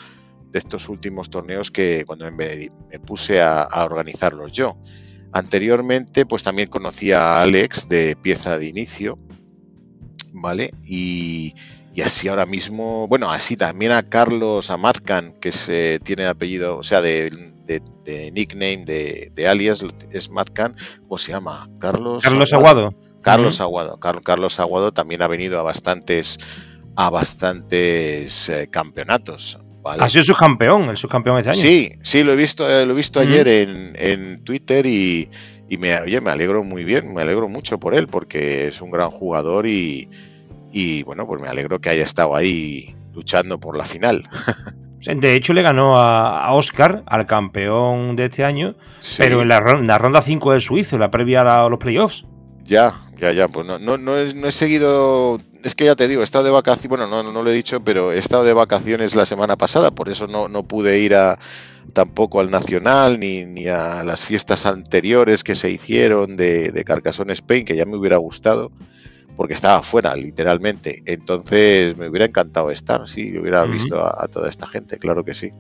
de 0.53 0.59
estos 0.59 0.91
últimos 0.91 1.31
torneos 1.31 1.71
que 1.71 2.05
cuando 2.07 2.31
me, 2.31 2.69
puse 3.07 3.41
a, 3.41 3.67
organizarlos 3.85 4.53
yo. 4.53 4.79
Anteriormente, 5.33 6.27
pues 6.27 6.43
también 6.43 6.69
conocía 6.69 7.23
a 7.23 7.43
Alex 7.43 7.89
de 7.89 8.17
pieza 8.17 8.59
de 8.59 8.67
inicio, 8.67 9.19
¿vale? 10.35 10.71
Y, 10.85 11.55
así 12.01 12.29
ahora 12.29 12.47
mismo, 12.47 13.07
bueno, 13.07 13.31
así 13.31 13.57
también 13.57 13.93
a 13.93 14.03
Carlos 14.03 14.71
Amazcan, 14.71 15.35
que 15.41 15.53
se 15.53 16.01
tiene 16.03 16.27
apellido, 16.27 16.79
o 16.79 16.83
sea, 16.83 17.03
de, 17.03 17.53
de, 17.67 18.31
nickname, 18.33 18.85
de, 18.85 19.47
alias, 19.47 19.85
es 20.11 20.31
Madcan, 20.31 20.75
¿cómo 21.03 21.19
se 21.19 21.33
llama? 21.33 21.69
Carlos. 21.79 22.23
Carlos 22.23 22.53
Aguado. 22.53 22.95
Carlos 23.23 23.61
Aguado. 23.61 23.99
Carlos 24.01 24.59
Aguado 24.59 24.93
también 24.93 25.23
ha 25.23 25.29
venido 25.29 25.61
a 25.61 25.63
bastantes, 25.63 26.39
a 26.97 27.11
bastantes 27.11 28.49
eh, 28.49 28.69
campeonatos. 28.71 29.59
Ha 29.85 30.09
sido 30.09 30.25
subcampeón, 30.25 30.91
el 30.91 30.97
subcampeón 30.97 31.39
este 31.39 31.51
año. 31.51 31.61
Sí, 31.61 31.93
sí, 32.03 32.23
lo 32.23 32.33
he 32.33 32.37
visto, 32.37 32.69
eh, 32.71 32.87
lo 32.87 32.93
he 32.93 32.97
visto 32.97 33.21
ayer 33.21 33.49
en, 33.49 33.93
en, 33.97 34.45
Twitter 34.45 34.87
y, 34.87 35.29
y 35.69 35.77
me, 35.77 36.01
oye, 36.01 36.21
me 36.21 36.31
alegro 36.31 36.63
muy 36.63 36.85
bien, 36.85 37.13
me 37.13 37.23
alegro 37.23 37.49
mucho 37.49 37.79
por 37.79 37.95
él 37.95 38.07
porque 38.07 38.69
es 38.69 38.81
un 38.81 38.93
gran 38.93 39.11
jugador 39.11 39.67
y, 39.67 40.09
y 40.73 41.03
bueno, 41.03 41.27
pues 41.27 41.41
me 41.41 41.49
alegro 41.49 41.81
que 41.81 41.91
haya 41.91 42.05
estado 42.05 42.35
ahí 42.35 42.95
luchando 43.15 43.61
por 43.61 43.77
la 43.77 43.85
final. 43.85 44.29
De 45.05 45.35
hecho, 45.35 45.53
le 45.53 45.63
ganó 45.63 45.99
a, 45.99 46.53
Oscar, 46.53 47.03
al 47.07 47.27
campeón 47.27 48.15
de 48.15 48.27
este 48.27 48.45
año, 48.45 48.77
pero 49.19 49.43
en 49.43 49.49
la, 49.49 49.59
ronda 49.59 50.23
5 50.23 50.53
del 50.53 50.61
suizo, 50.61 50.97
la 50.97 51.11
previa 51.11 51.41
a, 51.43 51.69
los 51.69 51.81
playoffs. 51.81 52.25
Ya, 52.65 52.95
ya, 53.21 53.33
ya. 53.33 53.49
Pues 53.49 53.67
no, 53.67 53.81
no, 53.81 53.99
no, 53.99 54.17
he, 54.17 54.53
seguido. 54.53 55.41
Es 55.65 55.75
que 55.75 55.87
ya 55.87 55.97
te 55.97 56.07
digo, 56.07 56.21
he 56.21 56.25
estado 56.25 56.45
de 56.45 56.53
vacaciones. 56.53 56.89
Bueno, 56.89 57.09
no, 57.09 57.25
no 57.25 57.43
lo 57.43 57.51
he 57.51 57.55
dicho, 57.55 57.83
pero 57.83 58.13
he 58.13 58.19
estado 58.19 58.45
de 58.45 58.53
vacaciones 58.53 59.17
la 59.17 59.27
semana 59.27 59.57
pasada, 59.57 59.91
por 59.91 60.09
eso 60.09 60.29
no, 60.29 60.47
no 60.47 60.63
pude 60.63 61.01
ir 61.01 61.17
a, 61.17 61.37
tampoco 61.93 62.39
al 62.39 62.53
Nacional 62.53 63.19
ni, 63.19 63.45
ni 63.45 63.67
a 63.67 64.05
las 64.05 64.21
fiestas 64.21 64.67
anteriores 64.67 65.43
que 65.43 65.57
se 65.57 65.69
hicieron 65.69 66.37
de, 66.37 66.71
de 66.71 66.85
Carcassonne 66.85 67.33
Spain, 67.33 67.65
que 67.65 67.75
ya 67.75 67.87
me 67.87 67.97
hubiera 67.97 68.19
gustado 68.19 68.71
porque 69.37 69.55
estaba 69.55 69.83
fuera, 69.83 70.15
literalmente. 70.15 71.03
Entonces 71.07 71.97
me 71.97 72.09
hubiera 72.09 72.27
encantado 72.27 72.71
estar, 72.71 73.07
sí, 73.09 73.37
hubiera 73.39 73.65
visto 73.65 74.01
a, 74.01 74.29
toda 74.29 74.49
esta 74.49 74.67
gente, 74.67 74.99
claro 74.99 75.25
que 75.25 75.35
sí. 75.35 75.51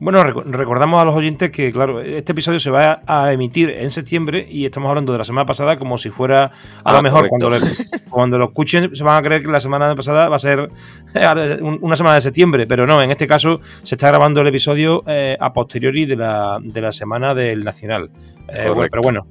Bueno, 0.00 0.24
recordamos 0.24 1.00
a 1.00 1.04
los 1.04 1.14
oyentes 1.14 1.52
que, 1.52 1.70
claro, 1.70 2.00
este 2.00 2.32
episodio 2.32 2.58
se 2.58 2.72
va 2.72 3.02
a 3.06 3.32
emitir 3.32 3.70
en 3.70 3.92
septiembre 3.92 4.48
y 4.50 4.64
estamos 4.64 4.88
hablando 4.88 5.12
de 5.12 5.18
la 5.18 5.24
semana 5.24 5.46
pasada 5.46 5.78
como 5.78 5.96
si 5.96 6.10
fuera 6.10 6.50
a 6.82 6.92
lo 6.92 6.98
ah, 6.98 7.02
mejor 7.02 7.28
cuando, 7.28 7.50
cuando 8.10 8.36
lo 8.36 8.46
escuchen 8.46 8.96
se 8.96 9.04
van 9.04 9.16
a 9.16 9.22
creer 9.24 9.42
que 9.42 9.48
la 9.48 9.60
semana 9.60 9.94
pasada 9.94 10.28
va 10.28 10.34
a 10.34 10.40
ser 10.40 10.70
una 11.60 11.94
semana 11.94 12.16
de 12.16 12.20
septiembre, 12.20 12.66
pero 12.66 12.84
no, 12.84 13.00
en 13.00 13.12
este 13.12 13.28
caso 13.28 13.60
se 13.84 13.94
está 13.94 14.08
grabando 14.08 14.40
el 14.40 14.48
episodio 14.48 15.04
eh, 15.06 15.36
a 15.38 15.52
posteriori 15.52 16.04
de 16.04 16.16
la, 16.16 16.58
de 16.60 16.80
la 16.80 16.90
semana 16.90 17.32
del 17.32 17.62
Nacional. 17.62 18.10
Eh, 18.48 18.72
pero 18.90 19.02
bueno, 19.02 19.24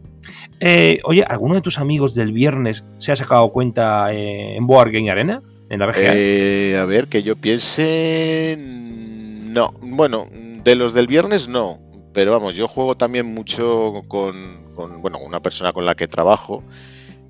eh, 0.63 1.00
oye, 1.06 1.24
¿alguno 1.27 1.56
de 1.56 1.62
tus 1.62 1.80
amigos 1.80 2.13
del 2.13 2.34
viernes 2.34 2.86
se 3.00 3.12
ha 3.12 3.15
sacado 3.15 3.51
cuenta 3.51 4.13
eh, 4.13 4.56
en 4.56 4.68
Board 4.68 4.91
Game 4.91 5.10
Arena? 5.10 5.41
En 5.70 5.80
la 5.80 5.88
BGA? 5.88 6.13
Eh, 6.15 6.77
a 6.77 6.86
ver, 6.86 7.08
que 7.08 7.24
yo 7.24 7.36
piense. 7.36 8.58
No, 8.60 9.74
bueno, 9.82 10.27
de 10.32 10.75
los 10.75 10.94
del 10.94 11.08
viernes 11.08 11.48
no. 11.48 11.80
Pero 12.13 12.32
vamos, 12.32 12.56
yo 12.56 12.68
juego 12.68 12.96
también 12.96 13.25
mucho 13.25 14.03
con, 14.08 14.75
bueno, 15.01 15.18
una 15.18 15.41
persona 15.41 15.74
con 15.74 15.86
la 15.86 15.96
que 15.96 16.08
trabajo 16.08 16.63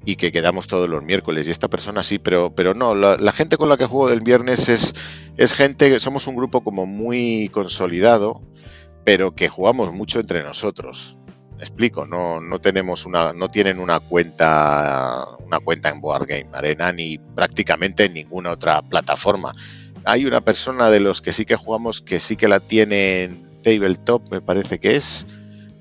y 0.03 0.17
que 0.17 0.33
quedamos 0.33 0.67
todos 0.67 0.89
los 0.89 1.01
miércoles. 1.01 1.47
Y 1.47 1.51
esta 1.51 1.69
persona 1.69 2.03
sí, 2.03 2.19
pero, 2.19 2.53
pero 2.53 2.73
no, 2.73 2.95
la, 2.95 3.15
la, 3.15 3.31
gente 3.31 3.55
con 3.55 3.69
la 3.69 3.77
que 3.77 3.85
juego 3.85 4.09
del 4.09 4.21
viernes 4.21 4.67
es, 4.67 4.93
es 5.37 5.53
gente, 5.53 5.99
somos 5.99 6.27
un 6.27 6.35
grupo 6.35 6.63
como 6.63 6.85
muy 6.85 7.47
consolidado, 7.49 8.41
pero 9.05 9.35
que 9.35 9.47
jugamos 9.47 9.93
mucho 9.93 10.19
entre 10.19 10.43
nosotros 10.43 11.15
explico, 11.61 12.05
no, 12.05 12.41
no 12.41 12.59
tenemos 12.59 13.05
una, 13.05 13.33
no 13.33 13.49
tienen 13.49 13.79
una 13.79 13.99
cuenta, 13.99 15.25
una 15.45 15.59
cuenta 15.59 15.89
en 15.89 16.01
Board 16.01 16.25
Game 16.27 16.49
Arena 16.53 16.91
ni 16.91 17.17
prácticamente 17.17 18.05
en 18.05 18.15
ninguna 18.15 18.51
otra 18.51 18.81
plataforma. 18.81 19.55
Hay 20.03 20.25
una 20.25 20.41
persona 20.41 20.89
de 20.89 20.99
los 20.99 21.21
que 21.21 21.31
sí 21.31 21.45
que 21.45 21.55
jugamos 21.55 22.01
que 22.01 22.19
sí 22.19 22.35
que 22.35 22.47
la 22.47 22.59
tiene 22.59 23.23
en 23.23 23.61
Tabletop, 23.63 24.31
me 24.31 24.41
parece 24.41 24.79
que 24.79 24.95
es, 24.95 25.25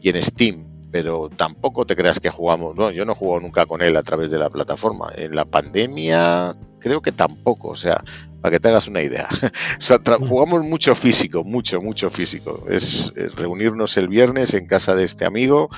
y 0.03 0.11
en 0.11 0.23
Steam, 0.23 0.67
pero 0.91 1.31
tampoco 1.31 1.87
te 1.87 1.97
creas 1.97 2.21
que 2.21 2.29
jugamos, 2.29 2.77
no, 2.77 2.91
yo 2.91 3.05
no 3.07 3.15
juego 3.15 3.41
nunca 3.41 3.65
con 3.65 3.81
él 3.81 3.97
a 3.97 4.03
través 4.03 4.31
de 4.31 4.39
la 4.39 4.51
plataforma. 4.51 5.11
En 5.17 5.35
la 5.35 5.47
pandemia 5.47 6.55
creo 6.79 7.01
que 7.01 7.13
tampoco, 7.13 7.69
o 7.69 7.75
sea, 7.75 8.03
para 8.41 8.53
que 8.53 8.61
te 8.61 8.69
hagas 8.69 8.89
una 8.89 9.03
idea. 9.03 9.29
jugamos 10.27 10.65
mucho 10.65 10.95
físico, 10.95 11.45
mucho, 11.45 11.81
mucho 11.83 12.11
físico. 12.11 12.65
Es, 12.69 13.13
reunirnos 13.37 13.97
el 13.97 14.09
viernes 14.09 14.55
en 14.55 14.67
casa 14.67 14.95
de 14.95 15.05
este 15.05 15.25
amigo, 15.25 15.69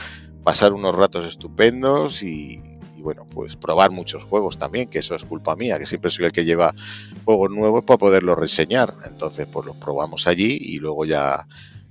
pasar 0.43 0.73
unos 0.73 0.95
ratos 0.95 1.27
estupendos 1.27 2.23
y, 2.23 2.61
bueno, 2.99 3.27
pues 3.29 3.57
probar 3.57 3.91
muchos 3.91 4.25
juegos 4.25 4.59
también, 4.59 4.89
que 4.89 5.01
eso 5.01 5.15
es 5.15 5.25
culpa 5.25 5.57
mía, 5.57 5.79
que 5.79 5.87
siempre 5.87 6.11
soy 6.11 6.27
el 6.27 6.33
que 6.33 6.45
lleva 6.45 6.75
juegos 7.25 7.51
nuevos 7.51 7.85
para 7.85 7.99
poderlos 7.99 8.39
reseñar. 8.39 8.95
Entonces, 9.05 9.47
pues 9.51 9.67
los 9.67 9.77
probamos 9.77 10.27
allí 10.27 10.57
y 10.61 10.79
luego 10.79 11.05
ya, 11.05 11.47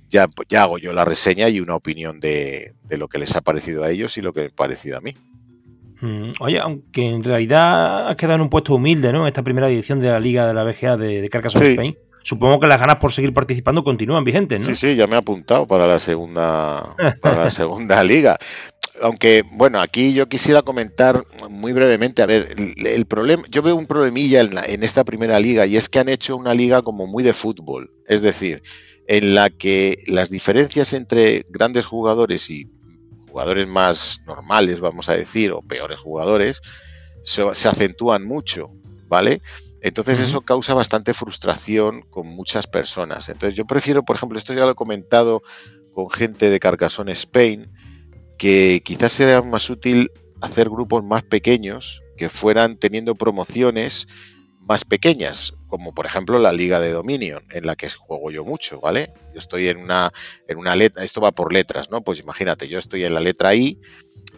ya, 0.08 0.26
ya 0.48 0.62
hago 0.62 0.78
yo 0.78 0.92
la 0.92 1.04
reseña 1.04 1.48
y 1.48 1.60
una 1.60 1.76
opinión 1.76 2.18
de, 2.20 2.74
de 2.84 2.96
lo 2.96 3.08
que 3.08 3.18
les 3.18 3.36
ha 3.36 3.42
parecido 3.42 3.84
a 3.84 3.90
ellos 3.90 4.16
y 4.16 4.22
lo 4.22 4.32
que 4.32 4.40
me 4.40 4.46
ha 4.46 4.50
parecido 4.50 4.96
a 4.96 5.00
mí. 5.00 5.14
Mm, 6.02 6.32
oye, 6.40 6.58
aunque 6.58 7.08
en 7.08 7.22
realidad 7.22 8.08
has 8.08 8.16
quedado 8.16 8.34
en 8.34 8.40
un 8.42 8.50
puesto 8.50 8.74
humilde, 8.74 9.12
¿no? 9.12 9.22
En 9.22 9.28
esta 9.28 9.44
primera 9.44 9.68
edición 9.68 10.00
de 10.00 10.08
la 10.08 10.18
Liga 10.18 10.48
de 10.48 10.52
la 10.52 10.64
BGA 10.64 10.96
de, 10.96 11.22
de 11.22 11.28
Carcassonne 11.28 11.70
Spain. 11.70 11.96
Supongo 12.24 12.58
que 12.58 12.66
las 12.66 12.80
ganas 12.80 12.96
por 12.96 13.12
seguir 13.12 13.32
participando 13.32 13.84
continúan 13.84 14.24
vigentes, 14.24 14.60
¿no? 14.60 14.66
Sí, 14.66 14.74
sí, 14.74 14.96
ya 14.96 15.06
me 15.06 15.14
he 15.14 15.18
apuntado 15.18 15.66
para 15.66 15.86
la 15.86 16.00
segunda, 16.00 16.94
para 17.20 17.44
la 17.44 17.50
segunda 17.50 18.02
liga. 18.02 18.36
Aunque, 19.00 19.44
bueno, 19.52 19.80
aquí 19.80 20.12
yo 20.12 20.28
quisiera 20.28 20.62
comentar 20.62 21.24
muy 21.48 21.72
brevemente, 21.72 22.22
a 22.22 22.26
ver, 22.26 22.54
el, 22.84 23.06
problema, 23.06 23.44
yo 23.48 23.62
veo 23.62 23.74
un 23.74 23.86
problemilla 23.86 24.40
en, 24.40 24.58
en 24.58 24.82
esta 24.82 25.04
primera 25.04 25.38
liga 25.40 25.66
y 25.66 25.76
es 25.76 25.88
que 25.88 26.00
han 26.00 26.08
hecho 26.08 26.36
una 26.36 26.52
liga 26.52 26.82
como 26.82 27.06
muy 27.06 27.22
de 27.22 27.32
fútbol, 27.32 27.90
es 28.06 28.22
decir, 28.22 28.62
en 29.08 29.34
la 29.34 29.50
que 29.50 29.98
las 30.06 30.30
diferencias 30.30 30.92
entre 30.92 31.46
grandes 31.48 31.86
jugadores 31.86 32.50
y 32.50 32.68
jugadores 33.32 33.66
más 33.66 34.20
normales, 34.26 34.78
vamos 34.80 35.08
a 35.08 35.14
decir, 35.14 35.52
o 35.52 35.62
peores 35.62 35.98
jugadores, 35.98 36.60
se, 37.22 37.42
acentúan 37.42 38.24
mucho, 38.24 38.68
¿vale? 39.08 39.40
Entonces 39.80 40.20
eso 40.20 40.42
causa 40.42 40.74
bastante 40.74 41.14
frustración 41.14 42.02
con 42.02 42.26
muchas 42.26 42.66
personas. 42.66 43.28
Entonces 43.30 43.56
yo 43.56 43.64
prefiero, 43.64 44.04
por 44.04 44.16
ejemplo, 44.16 44.38
esto 44.38 44.52
ya 44.52 44.64
lo 44.64 44.72
he 44.72 44.76
comentado 44.76 45.42
con 45.92 46.10
gente 46.10 46.50
de 46.50 46.60
Carcassonne 46.60 47.12
Spain, 47.12 47.72
que 48.38 48.82
quizás 48.84 49.12
sea 49.12 49.42
más 49.42 49.70
útil 49.70 50.12
hacer 50.40 50.68
grupos 50.68 51.02
más 51.02 51.22
pequeños 51.22 52.02
que 52.16 52.28
fueran 52.28 52.76
teniendo 52.76 53.14
promociones 53.14 54.08
más 54.60 54.84
pequeñas, 54.84 55.54
como 55.72 55.94
por 55.94 56.04
ejemplo 56.04 56.38
la 56.38 56.52
Liga 56.52 56.80
de 56.80 56.92
Dominion, 56.92 57.42
en 57.50 57.64
la 57.64 57.76
que 57.76 57.88
juego 57.88 58.30
yo 58.30 58.44
mucho, 58.44 58.78
¿vale? 58.78 59.08
Yo 59.32 59.38
estoy 59.38 59.68
en 59.68 59.78
una, 59.78 60.12
en 60.46 60.58
una 60.58 60.76
letra, 60.76 61.02
esto 61.02 61.22
va 61.22 61.32
por 61.32 61.50
letras, 61.50 61.90
¿no? 61.90 62.02
Pues 62.02 62.20
imagínate, 62.20 62.68
yo 62.68 62.78
estoy 62.78 63.04
en 63.04 63.14
la 63.14 63.20
letra 63.20 63.54
I 63.54 63.80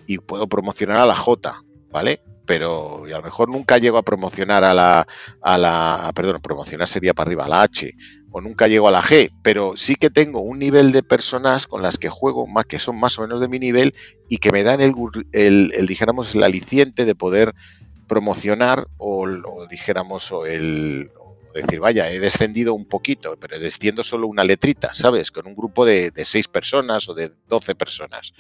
y 0.07 0.19
puedo 0.19 0.47
promocionar 0.47 1.01
a 1.01 1.07
la 1.07 1.17
J, 1.17 1.61
¿vale? 1.91 2.21
pero 2.47 3.07
a 3.07 3.09
lo 3.09 3.23
mejor 3.23 3.49
nunca 3.49 3.79
llego 3.79 3.99
a 3.99 4.03
promocionar 4.03 4.63
a 4.63 4.75
la, 4.75 5.09
a 5.41 5.59
la, 5.59 6.13
perdón, 6.15 6.41
promocionar 6.41 6.87
sería 6.87 7.15
para 7.15 7.27
arriba, 7.27 7.47
a 7.47 7.49
la 7.49 7.63
H, 7.63 7.91
o 8.31 8.41
nunca 8.41 8.69
llego 8.69 8.87
a 8.87 8.93
la 8.93 9.03
G, 9.03 9.33
pero 9.43 9.77
sí 9.77 9.97
que 9.97 10.11
tengo 10.11 10.41
un 10.41 10.61
nivel 10.61 10.93
de 10.93 11.03
personas 11.03 11.67
con 11.67 11.83
las 11.83 11.99
que 11.99 12.11
juego 12.11 12.47
más 12.47 12.67
que 12.67 12.79
son 12.79 13.01
más 13.01 13.19
o 13.19 13.23
menos 13.23 13.41
de 13.41 13.49
mi 13.49 13.59
nivel 13.59 13.93
y 14.29 14.37
que 14.37 14.53
me 14.53 14.63
dan 14.63 14.81
el, 14.83 14.95
el, 15.33 15.87
dijéramos, 15.87 16.35
el 16.37 16.45
aliciente 16.45 17.07
de 17.07 17.15
poder 17.17 17.55
promocionar 18.07 18.87
o, 18.99 19.27
dijéramos, 19.69 20.31
o 20.31 20.47
el 20.47 21.11
decir, 21.63 21.81
vaya, 21.81 22.11
he 22.11 22.19
descendido 22.19 22.75
un 22.75 22.87
poquito, 22.87 23.37
pero 23.39 23.59
desciendo 23.59 24.03
solo 24.03 24.27
una 24.27 24.45
letrita, 24.45 24.93
¿sabes? 24.95 25.31
Con 25.31 25.47
un 25.47 25.55
grupo 25.55 25.85
de, 25.85 26.13
seis 26.25 26.49
personas 26.49 27.09
o 27.09 27.15
de 27.15 27.31
doce 27.49 27.75
personas 27.75 28.33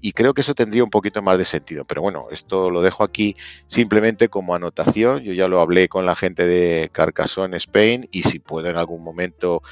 y 0.00 0.12
creo 0.12 0.34
que 0.34 0.42
eso 0.42 0.54
tendría 0.54 0.84
un 0.84 0.90
poquito 0.90 1.22
más 1.22 1.38
de 1.38 1.44
sentido. 1.44 1.84
Pero 1.84 2.02
bueno, 2.02 2.26
esto 2.30 2.70
lo 2.70 2.82
dejo 2.82 3.02
aquí 3.02 3.34
simplemente 3.66 4.28
como 4.28 4.54
anotación. 4.54 5.22
Yo 5.22 5.32
ya 5.32 5.48
lo 5.48 5.60
hablé 5.60 5.88
con 5.88 6.04
la 6.06 6.14
gente 6.14 6.46
de 6.46 6.90
Carcassonne 6.92 7.56
Spain 7.56 8.06
y 8.12 8.22
si 8.22 8.38
puedo 8.38 8.68
en 8.68 8.76
algún 8.76 9.02
momento 9.02 9.62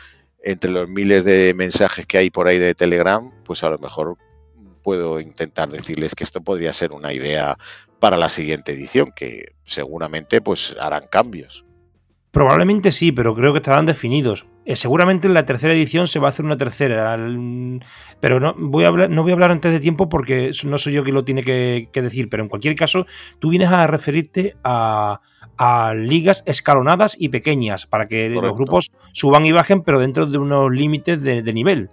entre 0.43 0.71
los 0.71 0.89
miles 0.89 1.25
de 1.25 1.55
mensajes 1.55 2.07
que 2.07 2.19
hay 2.19 2.31
por 2.31 2.49
ahí 2.49 2.59
de 2.59 2.75
Telegram, 2.75 3.31
pues 3.45 3.63
a 3.65 3.71
lo 3.71 3.79
mejor 3.79 4.17
puedo 4.83 5.19
intentar 5.19 5.71
decirles 5.71 6.15
que 6.15 6.25
esto 6.25 6.43
podría 6.43 6.73
ser 6.73 6.93
una 6.93 7.13
idea 7.13 7.57
para 7.99 8.19
la 8.19 8.29
siguiente 8.29 8.73
edición, 8.73 9.13
que 9.13 9.55
seguramente 9.65 10.41
pues 10.43 10.77
harán 10.79 11.07
cambios. 11.11 11.65
Probablemente 12.35 12.91
sí, 12.91 13.13
pero 13.13 13.33
creo 13.33 13.53
que 13.53 13.59
estarán 13.59 13.87
definidos. 13.87 14.45
Eh, 14.65 14.75
seguramente 14.75 15.29
en 15.29 15.35
la 15.35 15.47
tercera 15.47 15.73
edición 15.73 16.09
se 16.09 16.19
va 16.19 16.27
a 16.27 16.31
hacer 16.31 16.45
una 16.45 16.59
tercera, 16.59 17.17
pero 18.19 18.41
no 18.41 18.57
voy, 18.59 18.83
a 18.83 18.89
hablar, 18.89 19.09
no 19.09 19.23
voy 19.23 19.31
a 19.31 19.35
hablar 19.35 19.53
antes 19.53 19.71
de 19.71 19.79
tiempo 19.79 20.09
porque 20.09 20.51
no 20.65 20.77
soy 20.77 20.95
yo 20.95 21.05
quien 21.05 21.15
lo 21.15 21.25
tiene 21.25 21.45
que, 21.45 21.89
decir, 21.95 22.29
pero 22.29 22.43
en 22.43 22.49
cualquier 22.49 22.75
caso 22.75 23.07
tú 23.39 23.51
vienes 23.51 23.71
a 23.71 23.87
referirte 23.87 24.57
a, 24.65 25.21
ligas 25.95 26.43
escalonadas 26.47 27.15
y 27.17 27.29
pequeñas 27.29 27.87
para 27.87 28.09
que 28.09 28.29
los 28.31 28.57
grupos 28.57 28.91
suban 29.13 29.47
y 29.47 29.53
bajen, 29.53 29.83
pero 29.83 30.01
dentro 30.01 30.27
de 30.27 30.37
unos 30.37 30.73
límites 30.73 31.23
de, 31.23 31.53
nivel. 31.53 31.91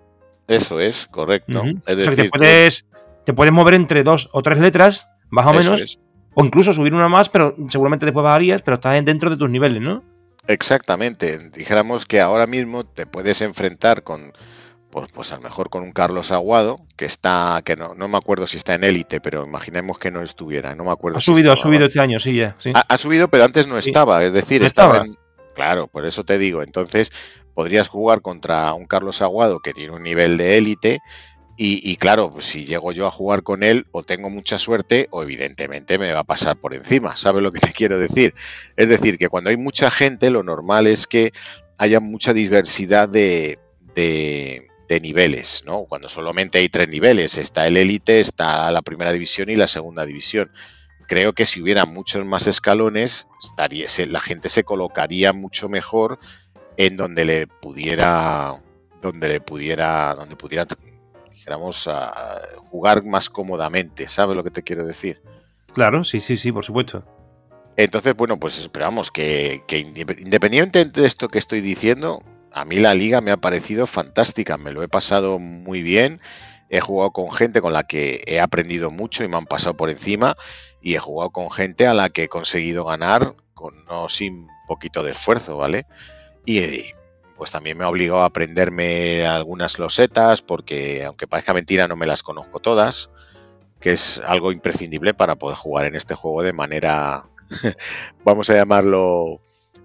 Eso 0.47 0.79
es, 0.79 1.05
correcto. 1.05 1.61
o 1.61 1.63
sea, 1.85 2.15
que 2.15 2.23
te 2.23 2.29
puedes, 2.29 2.87
te 3.25 3.33
puedes 3.33 3.53
mover 3.53 3.75
entre 3.75 4.03
dos 4.03 4.27
o 4.33 4.41
tres 4.41 4.57
letras, 4.57 5.07
más 5.29 5.45
o 5.45 5.53
menos, 5.53 5.99
o 6.33 6.43
incluso 6.43 6.73
subir 6.73 6.95
una 6.95 7.09
más, 7.09 7.29
pero 7.29 7.55
seguramente 7.67 8.07
después 8.07 8.23
bajarías, 8.23 8.63
pero 8.63 8.75
estás 8.75 9.05
dentro 9.05 9.29
de 9.29 9.37
tus 9.37 9.47
niveles, 9.47 9.83
¿no? 9.83 10.09
Exactamente. 10.47 11.37
Dijéramos 11.49 12.05
que 12.05 12.19
ahora 12.19 12.47
mismo 12.47 12.85
te 12.85 13.05
puedes 13.05 13.41
enfrentar 13.41 14.03
con, 14.03 14.33
pues, 14.89 15.11
pues 15.11 15.31
a 15.31 15.35
lo 15.35 15.41
mejor 15.41 15.69
con 15.69 15.83
un 15.83 15.91
Carlos 15.91 16.31
Aguado, 16.31 16.85
que 16.97 17.05
está, 17.05 17.61
que 17.63 17.75
no, 17.75 17.95
no 17.95 18.07
me 18.07 18.17
acuerdo 18.17 18.47
si 18.47 18.57
está 18.57 18.73
en 18.73 18.83
élite, 18.83 19.21
pero 19.21 19.45
imaginemos 19.45 19.99
que 19.99 20.11
no 20.11 20.21
estuviera, 20.21 20.75
no 20.75 20.83
me 20.83 20.91
acuerdo. 20.91 21.17
Ha 21.17 21.21
subido, 21.21 21.51
ha 21.51 21.57
subido 21.57 21.85
este 21.85 21.99
año, 21.99 22.19
sí, 22.19 22.35
ya. 22.35 22.55
Ha, 22.73 22.97
subido, 22.97 23.27
pero 23.27 23.45
antes 23.45 23.67
no 23.67 23.77
estaba, 23.77 24.23
es 24.23 24.33
decir, 24.33 24.63
estaba, 24.63 25.05
Claro, 25.53 25.87
por 25.87 26.05
eso 26.05 26.23
te 26.23 26.37
digo. 26.37 26.63
Entonces, 26.63 27.11
podrías 27.53 27.87
jugar 27.87 28.21
contra 28.21 28.73
un 28.73 28.85
Carlos 28.87 29.21
Aguado 29.21 29.59
que 29.59 29.73
tiene 29.73 29.93
un 29.93 30.03
nivel 30.03 30.37
de 30.37 30.57
élite 30.57 30.99
y, 31.57 31.95
claro, 31.97 32.31
pues 32.31 32.45
si 32.45 32.65
llego 32.65 32.91
yo 32.91 33.05
a 33.05 33.11
jugar 33.11 33.43
con 33.43 33.61
él, 33.61 33.85
o 33.91 34.01
tengo 34.01 34.29
mucha 34.29 34.57
suerte, 34.57 35.07
o 35.11 35.21
evidentemente 35.21 35.99
me 35.99 36.11
va 36.11 36.21
a 36.21 36.23
pasar 36.23 36.57
por 36.57 36.73
encima. 36.73 37.15
¿Sabes 37.17 37.43
lo 37.43 37.51
que 37.51 37.59
te 37.59 37.71
quiero 37.71 37.99
decir? 37.99 38.33
Es 38.75 38.89
decir, 38.89 39.17
que 39.17 39.29
cuando 39.29 39.51
hay 39.51 39.57
mucha 39.57 39.91
gente, 39.91 40.31
lo 40.31 40.41
normal 40.43 40.87
es 40.87 41.05
que 41.05 41.31
haya 41.77 41.99
mucha 41.99 42.33
diversidad 42.33 43.09
de, 43.09 43.59
niveles, 45.01 45.63
¿no? 45.65 45.85
Cuando 45.85 46.09
solamente 46.09 46.57
hay 46.57 46.67
tres 46.67 46.89
niveles, 46.89 47.37
está 47.37 47.65
el 47.65 47.77
élite, 47.77 48.19
está 48.19 48.69
la 48.71 48.81
primera 48.81 49.13
división 49.13 49.49
y 49.49 49.55
la 49.55 49.67
segunda 49.67 50.05
división. 50.05 50.51
Creo 51.07 51.33
que 51.33 51.45
si 51.45 51.61
hubiera 51.61 51.85
muchos 51.85 52.25
más 52.25 52.47
escalones, 52.47 53.27
estaría, 53.41 53.87
la 54.09 54.19
gente 54.19 54.49
se 54.49 54.63
colocaría 54.65 55.31
mucho 55.31 55.69
mejor 55.69 56.19
en 56.75 56.97
donde 56.97 57.23
le 57.23 57.47
pudiera, 57.47 58.61
donde 59.01 59.29
le 59.29 59.41
pudiera, 59.41 60.13
donde 60.15 60.35
pudiera 60.35 60.65
dijéramos, 61.41 61.87
a 61.87 62.39
jugar 62.69 63.03
más 63.03 63.27
cómodamente, 63.27 64.07
¿sabes 64.07 64.37
lo 64.37 64.43
que 64.43 64.51
te 64.51 64.61
quiero 64.61 64.85
decir? 64.85 65.23
Claro, 65.73 66.03
sí, 66.03 66.19
sí, 66.19 66.37
sí, 66.37 66.51
por 66.51 66.63
supuesto. 66.63 67.03
Entonces, 67.77 68.15
bueno, 68.15 68.39
pues 68.39 68.59
esperamos 68.59 69.09
que, 69.09 69.63
que 69.67 69.79
independientemente 69.79 71.01
de 71.01 71.07
esto 71.07 71.29
que 71.29 71.39
estoy 71.39 71.61
diciendo, 71.61 72.21
a 72.51 72.63
mí 72.63 72.75
la 72.75 72.93
liga 72.93 73.21
me 73.21 73.31
ha 73.31 73.37
parecido 73.37 73.87
fantástica, 73.87 74.59
me 74.59 74.71
lo 74.71 74.83
he 74.83 74.87
pasado 74.87 75.39
muy 75.39 75.81
bien, 75.81 76.21
he 76.69 76.79
jugado 76.79 77.09
con 77.09 77.31
gente 77.31 77.59
con 77.59 77.73
la 77.73 77.87
que 77.87 78.23
he 78.27 78.39
aprendido 78.39 78.91
mucho 78.91 79.23
y 79.23 79.27
me 79.27 79.37
han 79.37 79.47
pasado 79.47 79.75
por 79.75 79.89
encima 79.89 80.35
y 80.79 80.93
he 80.93 80.99
jugado 80.99 81.31
con 81.31 81.49
gente 81.49 81.87
a 81.87 81.95
la 81.95 82.09
que 82.09 82.25
he 82.25 82.27
conseguido 82.27 82.85
ganar 82.85 83.33
con 83.55 83.83
no 83.85 84.09
sin 84.09 84.47
poquito 84.67 85.01
de 85.01 85.13
esfuerzo, 85.13 85.57
¿vale? 85.57 85.87
Y, 86.45 86.61
pues 87.41 87.49
también 87.49 87.75
me 87.75 87.85
ha 87.85 87.89
obligado 87.89 88.21
a 88.21 88.25
aprenderme 88.25 89.25
algunas 89.25 89.79
losetas, 89.79 90.43
porque 90.43 91.03
aunque 91.03 91.25
parezca 91.25 91.55
mentira, 91.55 91.87
no 91.87 91.95
me 91.95 92.05
las 92.05 92.21
conozco 92.21 92.59
todas, 92.59 93.09
que 93.79 93.93
es 93.93 94.21
algo 94.23 94.51
imprescindible 94.51 95.15
para 95.15 95.37
poder 95.37 95.57
jugar 95.57 95.85
en 95.85 95.95
este 95.95 96.13
juego 96.13 96.43
de 96.43 96.53
manera, 96.53 97.25
vamos 98.23 98.47
a 98.51 98.53
llamarlo, 98.53 99.41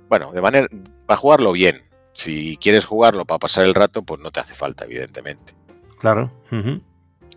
bueno, 0.07 0.33
de 0.33 0.43
manera, 0.43 0.69
para 1.07 1.17
jugarlo 1.17 1.53
bien. 1.53 1.81
Si 2.13 2.59
quieres 2.59 2.85
jugarlo 2.85 3.25
para 3.25 3.39
pasar 3.39 3.65
el 3.65 3.73
rato, 3.73 4.03
pues 4.03 4.21
no 4.21 4.31
te 4.31 4.41
hace 4.41 4.53
falta, 4.53 4.85
evidentemente. 4.85 5.55
Claro. 5.99 6.31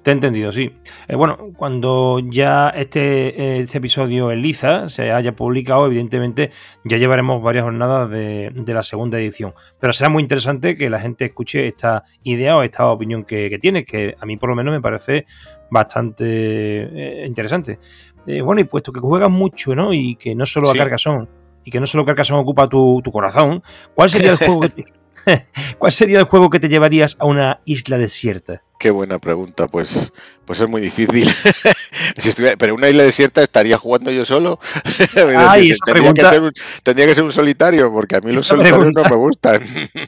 Te 0.09 0.13
he 0.13 0.15
entendido, 0.15 0.51
sí. 0.51 0.71
Eh, 1.07 1.15
bueno, 1.15 1.37
cuando 1.55 2.17
ya 2.17 2.69
este, 2.69 3.59
este, 3.59 3.77
episodio 3.77 4.31
en 4.31 4.41
Liza 4.41 4.89
se 4.89 5.11
haya 5.11 5.35
publicado, 5.35 5.85
evidentemente 5.85 6.49
ya 6.83 6.97
llevaremos 6.97 7.43
varias 7.43 7.65
jornadas 7.65 8.09
de, 8.09 8.51
la 8.65 8.81
segunda 8.81 9.19
edición. 9.19 9.53
Pero 9.79 9.93
será 9.93 10.09
muy 10.09 10.23
interesante 10.23 10.75
que 10.75 10.89
la 10.89 10.99
gente 10.99 11.25
escuche 11.25 11.67
esta 11.67 12.05
idea 12.23 12.57
o 12.57 12.63
esta 12.63 12.87
opinión 12.87 13.23
que, 13.23 13.51
que 13.51 13.59
tienes, 13.59 13.85
que 13.85 14.15
a 14.19 14.25
mí 14.25 14.35
por 14.35 14.49
lo 14.49 14.55
menos 14.55 14.73
me 14.73 14.81
parece 14.81 15.27
bastante 15.69 16.25
eh, 16.25 17.27
interesante. 17.27 17.77
Eh, 18.25 18.41
bueno, 18.41 18.61
y 18.61 18.63
puesto 18.63 18.91
que 18.91 19.01
juegas 19.01 19.29
mucho, 19.29 19.75
¿no? 19.75 19.93
Y 19.93 20.15
que 20.15 20.33
no 20.33 20.47
solo 20.47 20.71
a 20.71 20.73
Carcassonne, 20.73 21.27
y 21.63 21.69
que 21.69 21.79
no 21.79 21.85
solo 21.85 22.03
Carcassonne 22.03 22.41
ocupa 22.41 22.67
tu, 22.67 22.99
tu 23.03 23.11
corazón, 23.11 23.61
¿cuál 23.93 24.09
sería 24.09 24.31
el 24.31 24.37
juego 24.43 24.61
que 24.61 24.85
¿Cuál 25.77 25.91
sería 25.91 26.19
el 26.19 26.25
juego 26.25 26.49
que 26.49 26.59
te 26.59 26.69
llevarías 26.69 27.15
a 27.19 27.25
una 27.25 27.59
isla 27.65 27.97
desierta? 27.97 28.63
Qué 28.79 28.91
buena 28.91 29.19
pregunta, 29.19 29.67
pues, 29.67 30.13
pues 30.45 30.61
es 30.61 30.69
muy 30.69 30.81
difícil. 30.81 31.27
si 32.17 32.31
pero 32.57 32.75
una 32.75 32.89
isla 32.89 33.03
desierta 33.03 33.43
estaría 33.43 33.77
jugando 33.77 34.09
yo 34.09 34.23
solo. 34.23 34.59
tendría, 35.13 37.05
que 37.05 37.15
ser 37.15 37.23
un, 37.23 37.31
solitario, 37.31 37.91
porque 37.91 38.15
a 38.15 38.21
mí 38.21 38.31
los 38.31 38.47
solitarios 38.47 38.93
no 38.95 39.03
me 39.03 39.15
gustan. 39.15 39.61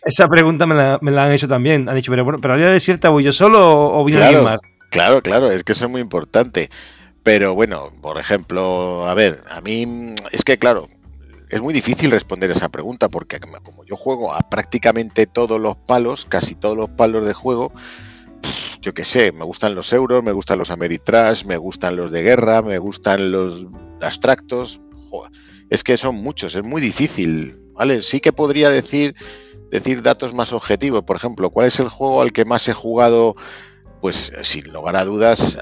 esa 0.05 0.27
pregunta 0.27 0.65
me 0.65 0.75
la, 0.75 1.23
han 1.23 1.31
hecho 1.31 1.49
también. 1.49 1.89
Han 1.89 1.95
dicho, 1.95 2.11
pero 2.11 2.23
bueno, 2.23 2.39
¿pero 2.41 2.53
a 2.53 2.57
la 2.57 2.63
isla 2.63 2.73
desierta 2.73 3.09
voy 3.09 3.25
yo 3.25 3.33
solo 3.33 3.59
o 3.93 4.03
voy 4.03 4.13
claro, 4.13 4.25
alguien 4.25 4.43
más? 4.45 4.59
Claro, 4.89 5.21
claro, 5.21 5.51
es 5.51 5.65
que 5.65 5.73
eso 5.73 5.85
es 5.85 5.91
muy 5.91 6.01
importante. 6.01 6.69
Pero 7.23 7.53
bueno, 7.53 7.91
por 8.01 8.17
ejemplo, 8.17 9.05
a 9.05 9.13
ver, 9.13 9.43
a 9.51 9.59
mí 9.61 10.15
es 10.31 10.43
que 10.43 10.57
claro, 10.57 10.87
es 11.51 11.61
muy 11.61 11.73
difícil 11.73 12.09
responder 12.11 12.49
esa 12.49 12.69
pregunta 12.69 13.09
porque 13.09 13.39
como 13.39 13.83
yo 13.83 13.97
juego 13.97 14.33
a 14.33 14.39
prácticamente 14.39 15.27
todos 15.27 15.59
los 15.59 15.75
palos, 15.75 16.25
casi 16.25 16.55
todos 16.55 16.77
los 16.77 16.89
palos 16.91 17.25
de 17.25 17.33
juego, 17.33 17.73
yo 18.81 18.93
qué 18.93 19.03
sé, 19.03 19.33
me 19.33 19.43
gustan 19.43 19.75
los 19.75 19.91
euros, 19.91 20.23
me 20.23 20.31
gustan 20.31 20.57
los 20.57 20.71
Ameritrash, 20.71 21.43
me 21.43 21.57
gustan 21.57 21.97
los 21.97 22.09
de 22.09 22.23
guerra, 22.23 22.61
me 22.61 22.79
gustan 22.79 23.31
los 23.31 23.67
abstractos. 24.01 24.81
es 25.69 25.83
que 25.83 25.97
son 25.97 26.15
muchos, 26.15 26.55
es 26.55 26.63
muy 26.63 26.81
difícil, 26.81 27.59
¿vale? 27.73 28.01
Sí 28.01 28.21
que 28.21 28.31
podría 28.31 28.69
decir, 28.69 29.13
decir 29.69 30.01
datos 30.01 30.33
más 30.33 30.53
objetivos. 30.53 31.03
Por 31.03 31.17
ejemplo, 31.17 31.49
¿cuál 31.49 31.67
es 31.67 31.79
el 31.81 31.89
juego 31.89 32.21
al 32.21 32.31
que 32.31 32.45
más 32.45 32.67
he 32.69 32.73
jugado? 32.73 33.35
Pues 33.99 34.31
sin 34.41 34.71
lugar 34.71 34.95
a 34.95 35.05
dudas, 35.05 35.59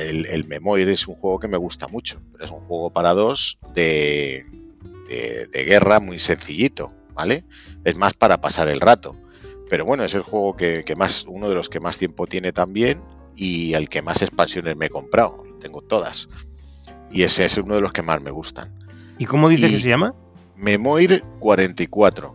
el, 0.00 0.26
el 0.26 0.44
Memoir 0.46 0.88
es 0.90 1.06
un 1.08 1.14
juego 1.14 1.38
que 1.38 1.48
me 1.48 1.56
gusta 1.56 1.88
mucho, 1.88 2.20
pero 2.32 2.44
es 2.44 2.50
un 2.50 2.60
juego 2.60 2.90
para 2.90 3.14
dos 3.14 3.58
de, 3.72 4.44
de, 5.50 5.64
guerra 5.64 6.00
muy 6.00 6.18
sencillito, 6.18 6.92
¿vale? 7.14 7.44
Es 7.84 7.96
más 7.96 8.14
para 8.14 8.40
pasar 8.40 8.68
el 8.68 8.80
rato. 8.80 9.16
Pero 9.68 9.84
bueno, 9.84 10.04
es 10.04 10.14
el 10.14 10.22
juego 10.22 10.56
que, 10.56 10.84
más, 10.96 11.24
uno 11.26 11.48
de 11.48 11.54
los 11.54 11.68
que 11.68 11.80
más 11.80 11.98
tiempo 11.98 12.26
tiene 12.26 12.52
también 12.52 13.02
y 13.34 13.72
el 13.74 13.88
que 13.88 14.02
más 14.02 14.22
expansiones 14.22 14.76
me 14.76 14.86
he 14.86 14.90
comprado. 14.90 15.44
Tengo 15.60 15.80
todas. 15.80 16.28
Y 17.10 17.22
ese 17.22 17.44
es 17.44 17.56
uno 17.56 17.74
de 17.74 17.80
los 17.80 17.92
que 17.92 18.02
más 18.02 18.20
me 18.20 18.30
gustan. 18.30 18.76
¿Y 19.18 19.24
cómo 19.24 19.48
dice 19.48 19.70
que 19.70 19.78
se 19.78 19.88
llama? 19.88 20.14
Memoir 20.56 21.24
44. 21.38 22.34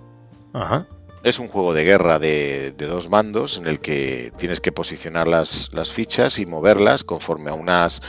Ajá. 0.54 0.88
Es 1.24 1.40
un 1.40 1.48
juego 1.48 1.74
de 1.74 1.84
guerra 1.84 2.20
de, 2.20 2.72
dos 2.72 3.10
mandos 3.10 3.58
en 3.58 3.68
el 3.68 3.80
que 3.80 4.32
tienes 4.38 4.62
que 4.62 4.72
posicionar 4.72 5.28
las, 5.28 5.70
las 5.74 5.92
fichas 5.92 6.40
y 6.40 6.46
moverlas 6.46 7.04
conforme 7.04 7.52
a 7.52 7.54
unas, 7.54 8.02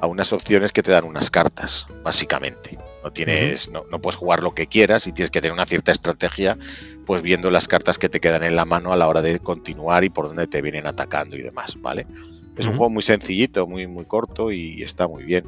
a 0.00 0.06
unas 0.06 0.32
opciones 0.32 0.72
que 0.72 0.82
te 0.82 0.92
dan 0.92 1.04
unas 1.04 1.30
cartas, 1.30 1.86
básicamente. 2.04 2.78
No 3.06 3.12
tienes, 3.12 3.70
no, 3.70 3.84
puedes 4.00 4.16
jugar 4.16 4.42
lo 4.42 4.52
que 4.52 4.66
quieras 4.66 5.06
y 5.06 5.12
tienes 5.12 5.30
que 5.30 5.40
tener 5.40 5.52
una 5.52 5.64
cierta 5.64 5.92
estrategia, 5.92 6.58
pues 7.06 7.22
viendo 7.22 7.52
las 7.52 7.68
cartas 7.68 7.98
que 7.98 8.08
te 8.08 8.18
quedan 8.18 8.42
en 8.42 8.56
la 8.56 8.64
mano 8.64 8.92
a 8.92 8.96
la 8.96 9.06
hora 9.06 9.22
de 9.22 9.38
continuar 9.38 10.02
y 10.02 10.08
por 10.08 10.26
dónde 10.26 10.48
te 10.48 10.60
vienen 10.60 10.88
atacando 10.88 11.36
y 11.36 11.42
demás, 11.42 11.76
¿vale? 11.80 12.04
Es 12.56 12.66
un 12.66 12.76
juego 12.76 12.90
muy 12.90 13.04
sencillito, 13.04 13.68
muy, 13.68 13.86
muy 13.86 14.06
corto 14.06 14.50
y 14.50 14.82
está 14.82 15.06
muy 15.06 15.22
bien. 15.22 15.44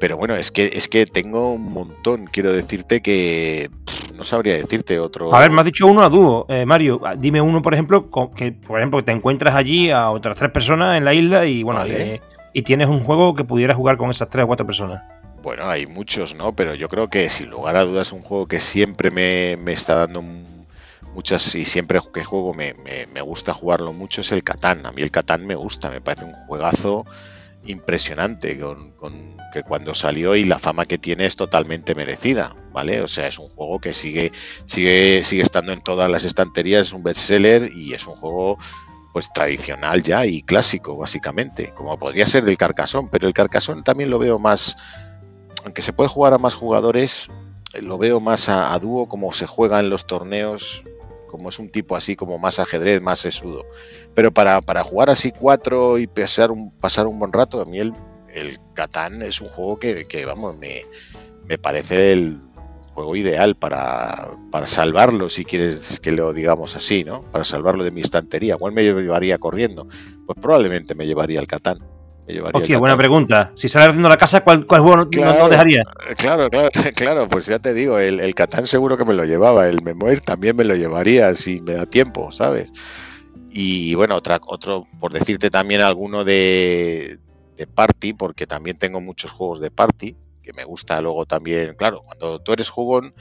pero 0.00 0.16
bueno, 0.16 0.34
es 0.34 0.50
que 0.50 0.70
es 0.72 0.88
que 0.88 1.04
tengo 1.04 1.52
un 1.52 1.74
montón. 1.74 2.24
Quiero 2.24 2.54
decirte 2.54 3.02
que 3.02 3.68
no 4.16 4.24
sabría 4.24 4.54
decirte 4.54 4.98
otro. 4.98 5.34
A 5.34 5.40
ver, 5.40 5.50
me 5.50 5.60
has 5.60 5.66
dicho 5.66 5.86
uno 5.86 6.02
a 6.02 6.08
dúo, 6.08 6.46
eh, 6.48 6.64
Mario. 6.64 7.02
Dime 7.18 7.42
uno, 7.42 7.60
por 7.60 7.74
ejemplo, 7.74 8.08
que 8.34 8.52
por 8.52 8.78
ejemplo 8.78 9.04
te 9.04 9.12
encuentras 9.12 9.54
allí 9.54 9.90
a 9.90 10.08
otras 10.08 10.38
tres 10.38 10.50
personas 10.50 10.96
en 10.96 11.04
la 11.04 11.12
isla 11.12 11.44
y 11.44 11.64
bueno, 11.64 11.84
eh, 11.84 12.22
y 12.54 12.62
tienes 12.62 12.88
un 12.88 13.00
juego 13.00 13.34
que 13.34 13.44
pudieras 13.44 13.76
jugar 13.76 13.98
con 13.98 14.08
esas 14.08 14.30
tres 14.30 14.44
o 14.44 14.46
cuatro 14.46 14.64
personas. 14.64 15.02
Bueno, 15.42 15.68
hay 15.68 15.86
muchos, 15.86 16.34
¿no? 16.34 16.54
Pero 16.54 16.74
yo 16.74 16.88
creo 16.88 17.10
que 17.10 17.28
sin 17.28 17.50
lugar 17.50 17.76
a 17.76 17.82
dudas 17.82 18.12
un 18.12 18.22
juego 18.22 18.46
que 18.46 18.60
siempre 18.60 19.10
me, 19.10 19.56
me 19.56 19.72
está 19.72 19.96
dando 19.96 20.22
muchas 21.14 21.54
y 21.56 21.64
siempre 21.64 22.00
que 22.14 22.22
juego 22.24 22.54
me, 22.54 22.74
me, 23.12 23.20
gusta 23.22 23.52
jugarlo 23.52 23.92
mucho 23.92 24.20
es 24.20 24.30
el 24.30 24.44
Catán. 24.44 24.86
A 24.86 24.92
mí 24.92 25.02
el 25.02 25.10
Catán 25.10 25.44
me 25.44 25.56
gusta, 25.56 25.90
me 25.90 26.00
parece 26.00 26.24
un 26.24 26.32
juegazo 26.32 27.04
impresionante 27.64 28.58
con, 28.58 28.92
que 29.52 29.62
cuando 29.62 29.94
salió 29.94 30.34
y 30.34 30.44
la 30.44 30.58
fama 30.58 30.84
que 30.84 30.98
tiene 30.98 31.26
es 31.26 31.36
totalmente 31.36 31.94
merecida, 31.94 32.54
¿vale? 32.72 33.02
O 33.02 33.08
sea, 33.08 33.26
es 33.26 33.38
un 33.38 33.48
juego 33.50 33.80
que 33.80 33.92
sigue 33.92 34.32
sigue 34.66 35.22
sigue 35.24 35.42
estando 35.42 35.72
en 35.72 35.80
todas 35.80 36.10
las 36.10 36.24
estanterías, 36.24 36.88
es 36.88 36.92
un 36.92 37.02
bestseller 37.02 37.70
y 37.72 37.94
es 37.94 38.06
un 38.06 38.14
juego 38.16 38.58
pues 39.12 39.30
tradicional 39.32 40.02
ya 40.02 40.24
y 40.26 40.42
clásico 40.42 40.96
básicamente, 40.96 41.72
como 41.74 41.98
podría 41.98 42.26
ser 42.26 42.44
del 42.44 42.56
Carcassonne, 42.56 43.08
pero 43.12 43.28
el 43.28 43.34
Carcassonne 43.34 43.82
también 43.82 44.10
lo 44.10 44.18
veo 44.18 44.38
más 44.38 44.76
aunque 45.64 45.82
se 45.82 45.92
puede 45.92 46.08
jugar 46.08 46.32
a 46.32 46.38
más 46.38 46.54
jugadores, 46.54 47.30
lo 47.80 47.98
veo 47.98 48.20
más 48.20 48.48
a, 48.48 48.78
dúo 48.78 49.08
como 49.08 49.32
se 49.32 49.46
juega 49.46 49.80
en 49.80 49.90
los 49.90 50.06
torneos 50.06 50.82
como 51.28 51.48
es 51.48 51.58
un 51.58 51.70
tipo 51.70 51.96
así 51.96 52.14
como 52.14 52.38
más 52.38 52.58
ajedrez, 52.58 53.00
más 53.00 53.20
sesudo. 53.20 53.64
Pero 54.14 54.32
para, 54.32 54.60
jugar 54.82 55.08
así 55.08 55.32
cuatro 55.32 55.96
y 55.96 56.06
pasar 56.06 56.50
un, 56.50 56.70
pasar 56.72 57.06
un 57.06 57.18
buen 57.18 57.32
rato, 57.32 57.62
a 57.62 57.64
mí 57.64 57.78
el, 57.78 57.94
el 58.28 58.60
Catán 58.74 59.22
es 59.22 59.40
un 59.40 59.48
juego 59.48 59.78
que, 59.78 60.24
vamos, 60.26 60.58
me, 60.58 60.82
me, 61.46 61.56
parece 61.56 62.12
el 62.12 62.38
juego 62.92 63.16
ideal 63.16 63.56
para, 63.56 64.32
para, 64.50 64.66
salvarlo, 64.66 65.30
si 65.30 65.46
quieres 65.46 66.00
que 66.00 66.12
lo 66.12 66.34
digamos 66.34 66.76
así, 66.76 67.02
¿no? 67.02 67.22
Para 67.22 67.44
salvarlo 67.44 67.82
de 67.82 67.92
mi 67.92 68.02
estantería. 68.02 68.58
¿Cuál 68.58 68.74
me 68.74 68.84
llevaría 68.84 69.38
corriendo? 69.38 69.88
Pues 70.26 70.38
probablemente 70.38 70.94
me 70.94 71.06
llevaría 71.06 71.40
el 71.40 71.46
Catán. 71.46 71.78
Hostia, 72.52 72.78
buena 72.78 72.96
pregunta. 72.96 73.52
Si 73.54 73.68
sale 73.68 73.86
haciendo 73.86 74.08
la 74.08 74.16
casa, 74.16 74.42
¿cuál, 74.42 74.66
cuál 74.66 74.82
juego 74.82 75.04
no, 75.04 75.48
dejaría? 75.48 75.82
Claro, 76.16 76.48
claro, 76.50 76.68
claro, 76.94 77.28
pues 77.28 77.46
ya 77.46 77.58
te 77.58 77.74
digo, 77.74 77.98
el, 77.98 78.20
el 78.20 78.34
Catán 78.34 78.66
seguro 78.66 78.96
que 78.96 79.04
me 79.04 79.14
lo 79.14 79.24
llevaba, 79.24 79.68
el 79.68 79.82
Memoir 79.82 80.20
también 80.20 80.56
me 80.56 80.64
lo 80.64 80.74
llevaría 80.74 81.34
si 81.34 81.60
me 81.60 81.74
da 81.74 81.86
tiempo, 81.86 82.32
¿sabes? 82.32 82.72
Y 83.50 83.94
bueno, 83.94 84.16
otra, 84.16 84.40
otro, 84.46 84.86
por 84.98 85.12
decirte 85.12 85.50
también 85.50 85.82
alguno 85.82 86.24
de, 86.24 87.18
de 87.56 87.66
party, 87.66 88.14
porque 88.14 88.46
también 88.46 88.78
tengo 88.78 89.00
muchos 89.00 89.30
juegos 89.30 89.60
de 89.60 89.70
party, 89.70 90.16
que 90.42 90.52
me 90.52 90.64
gusta 90.64 91.00
luego 91.00 91.26
también, 91.26 91.74
claro, 91.74 92.02
cuando 92.02 92.40
tú 92.40 92.52
eres 92.52 92.70
jugón, 92.70 93.14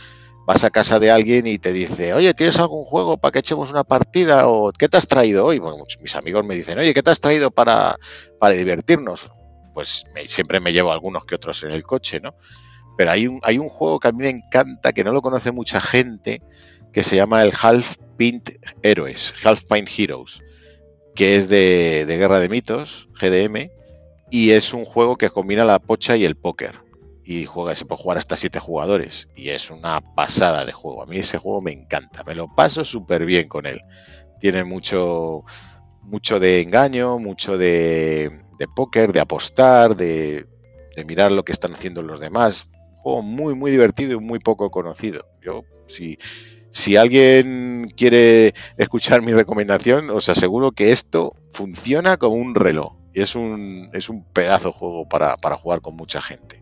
vas 0.45 0.63
a 0.63 0.71
casa 0.71 0.99
de 0.99 1.11
alguien 1.11 1.47
y 1.47 1.57
te 1.57 1.73
dice, 1.73 2.13
oye, 2.13 2.33
¿tienes 2.33 2.59
algún 2.59 2.83
juego 2.83 3.17
para 3.17 3.31
que 3.31 3.39
echemos 3.39 3.71
una 3.71 3.83
partida? 3.83 4.47
¿O 4.47 4.71
qué 4.71 4.87
te 4.87 4.97
has 4.97 5.07
traído 5.07 5.45
hoy? 5.45 5.59
Bueno, 5.59 5.83
mis 6.01 6.15
amigos 6.15 6.45
me 6.45 6.55
dicen, 6.55 6.79
oye, 6.79 6.93
¿qué 6.93 7.03
te 7.03 7.11
has 7.11 7.19
traído 7.19 7.51
para, 7.51 7.95
para 8.39 8.55
divertirnos? 8.55 9.31
Pues 9.73 10.05
siempre 10.25 10.59
me 10.59 10.73
llevo 10.73 10.91
algunos 10.91 11.25
que 11.25 11.35
otros 11.35 11.63
en 11.63 11.71
el 11.71 11.83
coche, 11.83 12.19
¿no? 12.19 12.35
Pero 12.97 13.11
hay 13.11 13.27
un, 13.27 13.39
hay 13.43 13.57
un 13.57 13.69
juego 13.69 13.99
que 13.99 14.09
a 14.09 14.11
mí 14.11 14.23
me 14.23 14.29
encanta, 14.29 14.91
que 14.91 15.03
no 15.03 15.13
lo 15.13 15.21
conoce 15.21 15.51
mucha 15.51 15.79
gente, 15.79 16.41
que 16.91 17.03
se 17.03 17.15
llama 17.15 17.41
el 17.41 17.53
Half 17.59 17.97
Pint 18.17 18.49
Heroes, 18.83 19.33
Half 19.43 19.63
Pint 19.65 19.89
Heroes, 19.97 20.41
que 21.15 21.35
es 21.35 21.47
de, 21.47 22.05
de 22.05 22.17
Guerra 22.17 22.39
de 22.39 22.49
Mitos, 22.49 23.07
GDM, 23.19 23.71
y 24.29 24.51
es 24.51 24.73
un 24.73 24.85
juego 24.85 25.17
que 25.17 25.29
combina 25.29 25.63
la 25.63 25.79
pocha 25.79 26.17
y 26.17 26.25
el 26.25 26.35
póker 26.35 26.90
y 27.31 27.45
juega, 27.45 27.75
se 27.75 27.85
puede 27.85 28.01
jugar 28.01 28.17
hasta 28.17 28.35
siete 28.35 28.59
jugadores 28.59 29.29
y 29.35 29.49
es 29.49 29.71
una 29.71 30.01
pasada 30.01 30.65
de 30.65 30.73
juego. 30.73 31.03
A 31.03 31.05
mí 31.05 31.17
ese 31.17 31.37
juego 31.37 31.61
me 31.61 31.71
encanta, 31.71 32.25
me 32.25 32.35
lo 32.35 32.53
paso 32.53 32.83
súper 32.83 33.25
bien 33.25 33.47
con 33.47 33.65
él. 33.65 33.81
Tiene 34.41 34.65
mucho, 34.65 35.45
mucho 36.01 36.41
de 36.41 36.61
engaño, 36.61 37.19
mucho 37.19 37.57
de, 37.57 38.37
de 38.59 38.67
póker, 38.67 39.13
de 39.13 39.21
apostar, 39.21 39.95
de, 39.95 40.45
de, 40.95 41.05
mirar 41.05 41.31
lo 41.31 41.45
que 41.45 41.53
están 41.53 41.73
haciendo 41.73 42.01
los 42.01 42.19
demás. 42.19 42.67
Un 42.73 42.95
juego 42.97 43.21
muy, 43.21 43.55
muy 43.55 43.71
divertido 43.71 44.13
y 44.13 44.19
muy 44.19 44.39
poco 44.39 44.69
conocido. 44.69 45.25
Yo, 45.41 45.63
si, 45.87 46.17
si 46.69 46.97
alguien 46.97 47.93
quiere 47.95 48.53
escuchar 48.75 49.21
mi 49.21 49.31
recomendación, 49.31 50.09
os 50.09 50.27
aseguro 50.27 50.73
que 50.73 50.91
esto 50.91 51.33
funciona 51.49 52.17
como 52.17 52.35
un 52.35 52.55
reloj. 52.55 52.97
Y 53.13 53.21
es 53.21 53.35
un, 53.35 53.89
es 53.93 54.09
un 54.09 54.25
pedazo 54.25 54.69
de 54.69 54.73
juego 54.73 55.07
para, 55.07 55.37
para 55.37 55.55
jugar 55.55 55.79
con 55.79 55.95
mucha 55.95 56.21
gente. 56.21 56.61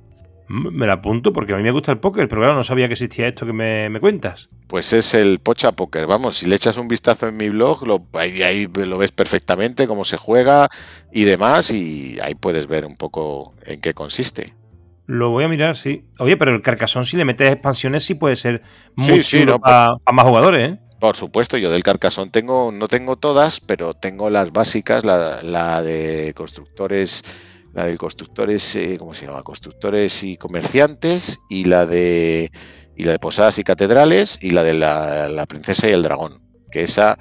Me 0.49 0.87
la 0.87 0.93
apunto 0.93 1.31
porque 1.31 1.53
a 1.53 1.57
mí 1.57 1.61
me 1.61 1.69
gusta 1.69 1.91
el 1.91 1.99
póker, 1.99 2.27
pero 2.27 2.41
claro, 2.41 2.55
no 2.55 2.63
sabía 2.63 2.87
que 2.87 2.93
existía 2.93 3.27
esto 3.27 3.45
que 3.45 3.53
me, 3.53 3.99
cuentas. 3.99 4.49
Pues 4.65 4.93
es 4.93 5.13
el 5.13 5.37
Pocha 5.37 5.73
Póker. 5.73 6.07
Vamos, 6.07 6.37
si 6.37 6.47
le 6.47 6.55
echas 6.55 6.77
un 6.77 6.87
vistazo 6.87 7.27
en 7.27 7.37
mi 7.37 7.49
blog, 7.49 7.85
lo, 7.85 8.07
ahí, 8.13 8.41
ahí, 8.41 8.65
lo 8.65 8.97
ves 8.97 9.11
perfectamente, 9.11 9.85
cómo 9.85 10.03
se 10.03 10.17
juega 10.17 10.67
y 11.13 11.25
demás, 11.25 11.69
y 11.69 12.17
ahí 12.19 12.33
puedes 12.33 12.65
ver 12.65 12.87
un 12.87 12.97
poco 12.97 13.53
en 13.63 13.79
qué 13.79 13.93
consiste. 13.93 14.55
Lo 15.05 15.29
voy 15.29 15.43
a 15.43 15.47
mirar, 15.47 15.75
sí. 15.75 16.05
Oye, 16.17 16.35
pero 16.35 16.55
el 16.55 16.63
Carcasón, 16.63 17.05
si 17.05 17.15
le 17.15 17.25
metes 17.25 17.51
expansiones, 17.51 18.03
sí 18.03 18.15
puede 18.15 18.35
ser 18.35 18.63
muy 18.95 19.19
chulo 19.21 19.59
para, 19.59 19.89
más 20.11 20.25
jugadores, 20.25 20.71
¿eh? 20.71 20.79
Por 20.99 21.15
supuesto, 21.15 21.57
yo 21.57 21.69
del 21.69 21.83
Carcasón 21.83 22.31
tengo, 22.31 22.71
no 22.71 22.87
tengo 22.87 23.17
todas, 23.17 23.59
pero 23.59 23.93
tengo 23.93 24.31
las 24.31 24.51
básicas, 24.51 25.05
la, 25.05 25.43
la 25.43 25.83
de 25.83 26.33
constructores 26.35 27.23
la 27.73 27.85
de 27.85 27.97
constructores, 27.97 28.75
eh, 28.75 28.95
¿cómo 28.97 29.13
se 29.13 29.25
llama? 29.25 29.43
Constructores 29.43 30.23
y 30.23 30.37
comerciantes 30.37 31.39
y 31.49 31.65
la 31.65 31.85
de 31.85 32.51
y 32.95 33.05
la 33.05 33.13
de 33.13 33.19
posadas 33.19 33.57
y 33.59 33.63
catedrales 33.63 34.39
y 34.41 34.51
la 34.51 34.63
de 34.63 34.73
la, 34.73 35.45
princesa 35.47 35.87
y 35.87 35.93
el 35.93 36.03
dragón, 36.03 36.41
que 36.69 36.83
esa 36.83 37.17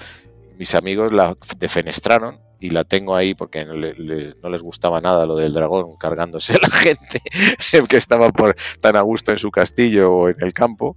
mis 0.59 0.75
amigos 0.75 1.13
la 1.13 1.37
defenestraron 1.59 2.41
y 2.59 2.71
la 2.71 2.83
tengo 2.83 3.15
ahí 3.15 3.35
porque 3.35 3.65
no, 3.65 3.75
les 3.75 4.63
gustaba 4.63 5.01
nada 5.01 5.25
lo 5.25 5.37
del 5.37 5.53
dragón 5.53 5.97
cargándose 5.97 6.55
a 6.55 6.59
la 6.61 6.71
gente 6.73 7.23
que 7.89 7.97
estaba 7.97 8.31
por, 8.31 8.57
tan 8.81 8.97
a 8.97 9.03
gusto 9.03 9.31
en 9.31 9.39
su 9.39 9.53
castillo 9.53 10.13
o 10.13 10.29
en 10.29 10.37
el 10.41 10.53
campo 10.53 10.97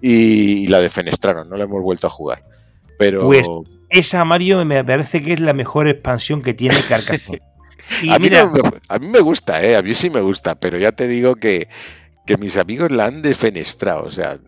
y, 0.00 0.66
la 0.66 0.80
defenestraron, 0.80 1.48
no 1.48 1.56
la 1.56 1.64
hemos 1.64 1.82
vuelto 1.82 2.08
a 2.08 2.10
jugar. 2.10 2.44
Pero 2.98 3.26
pues 3.26 3.46
esa 3.88 4.24
Mario 4.24 4.64
me 4.64 4.82
parece 4.84 5.22
que 5.22 5.34
es 5.34 5.40
la 5.40 5.52
mejor 5.52 5.88
expansión 5.88 6.42
que 6.42 6.54
tiene 6.54 6.76
Carcassonne. 6.88 7.40
a, 8.10 8.18
mí 8.18 8.28
a, 8.88 8.98
mí 8.98 9.08
me 9.08 9.20
gusta, 9.20 9.62
¿eh? 9.62 9.76
a 9.76 9.82
mí 9.82 9.94
sí 9.94 10.10
me 10.10 10.20
gusta, 10.20 10.54
pero 10.54 10.78
ya 10.78 10.92
te 10.92 11.08
digo 11.08 11.36
que, 11.36 11.68
mis 12.38 12.56
amigos 12.56 12.90
la 12.90 13.06
han 13.06 13.22
defenestrado. 13.22 14.04
O 14.04 14.10
sea, 14.10 14.38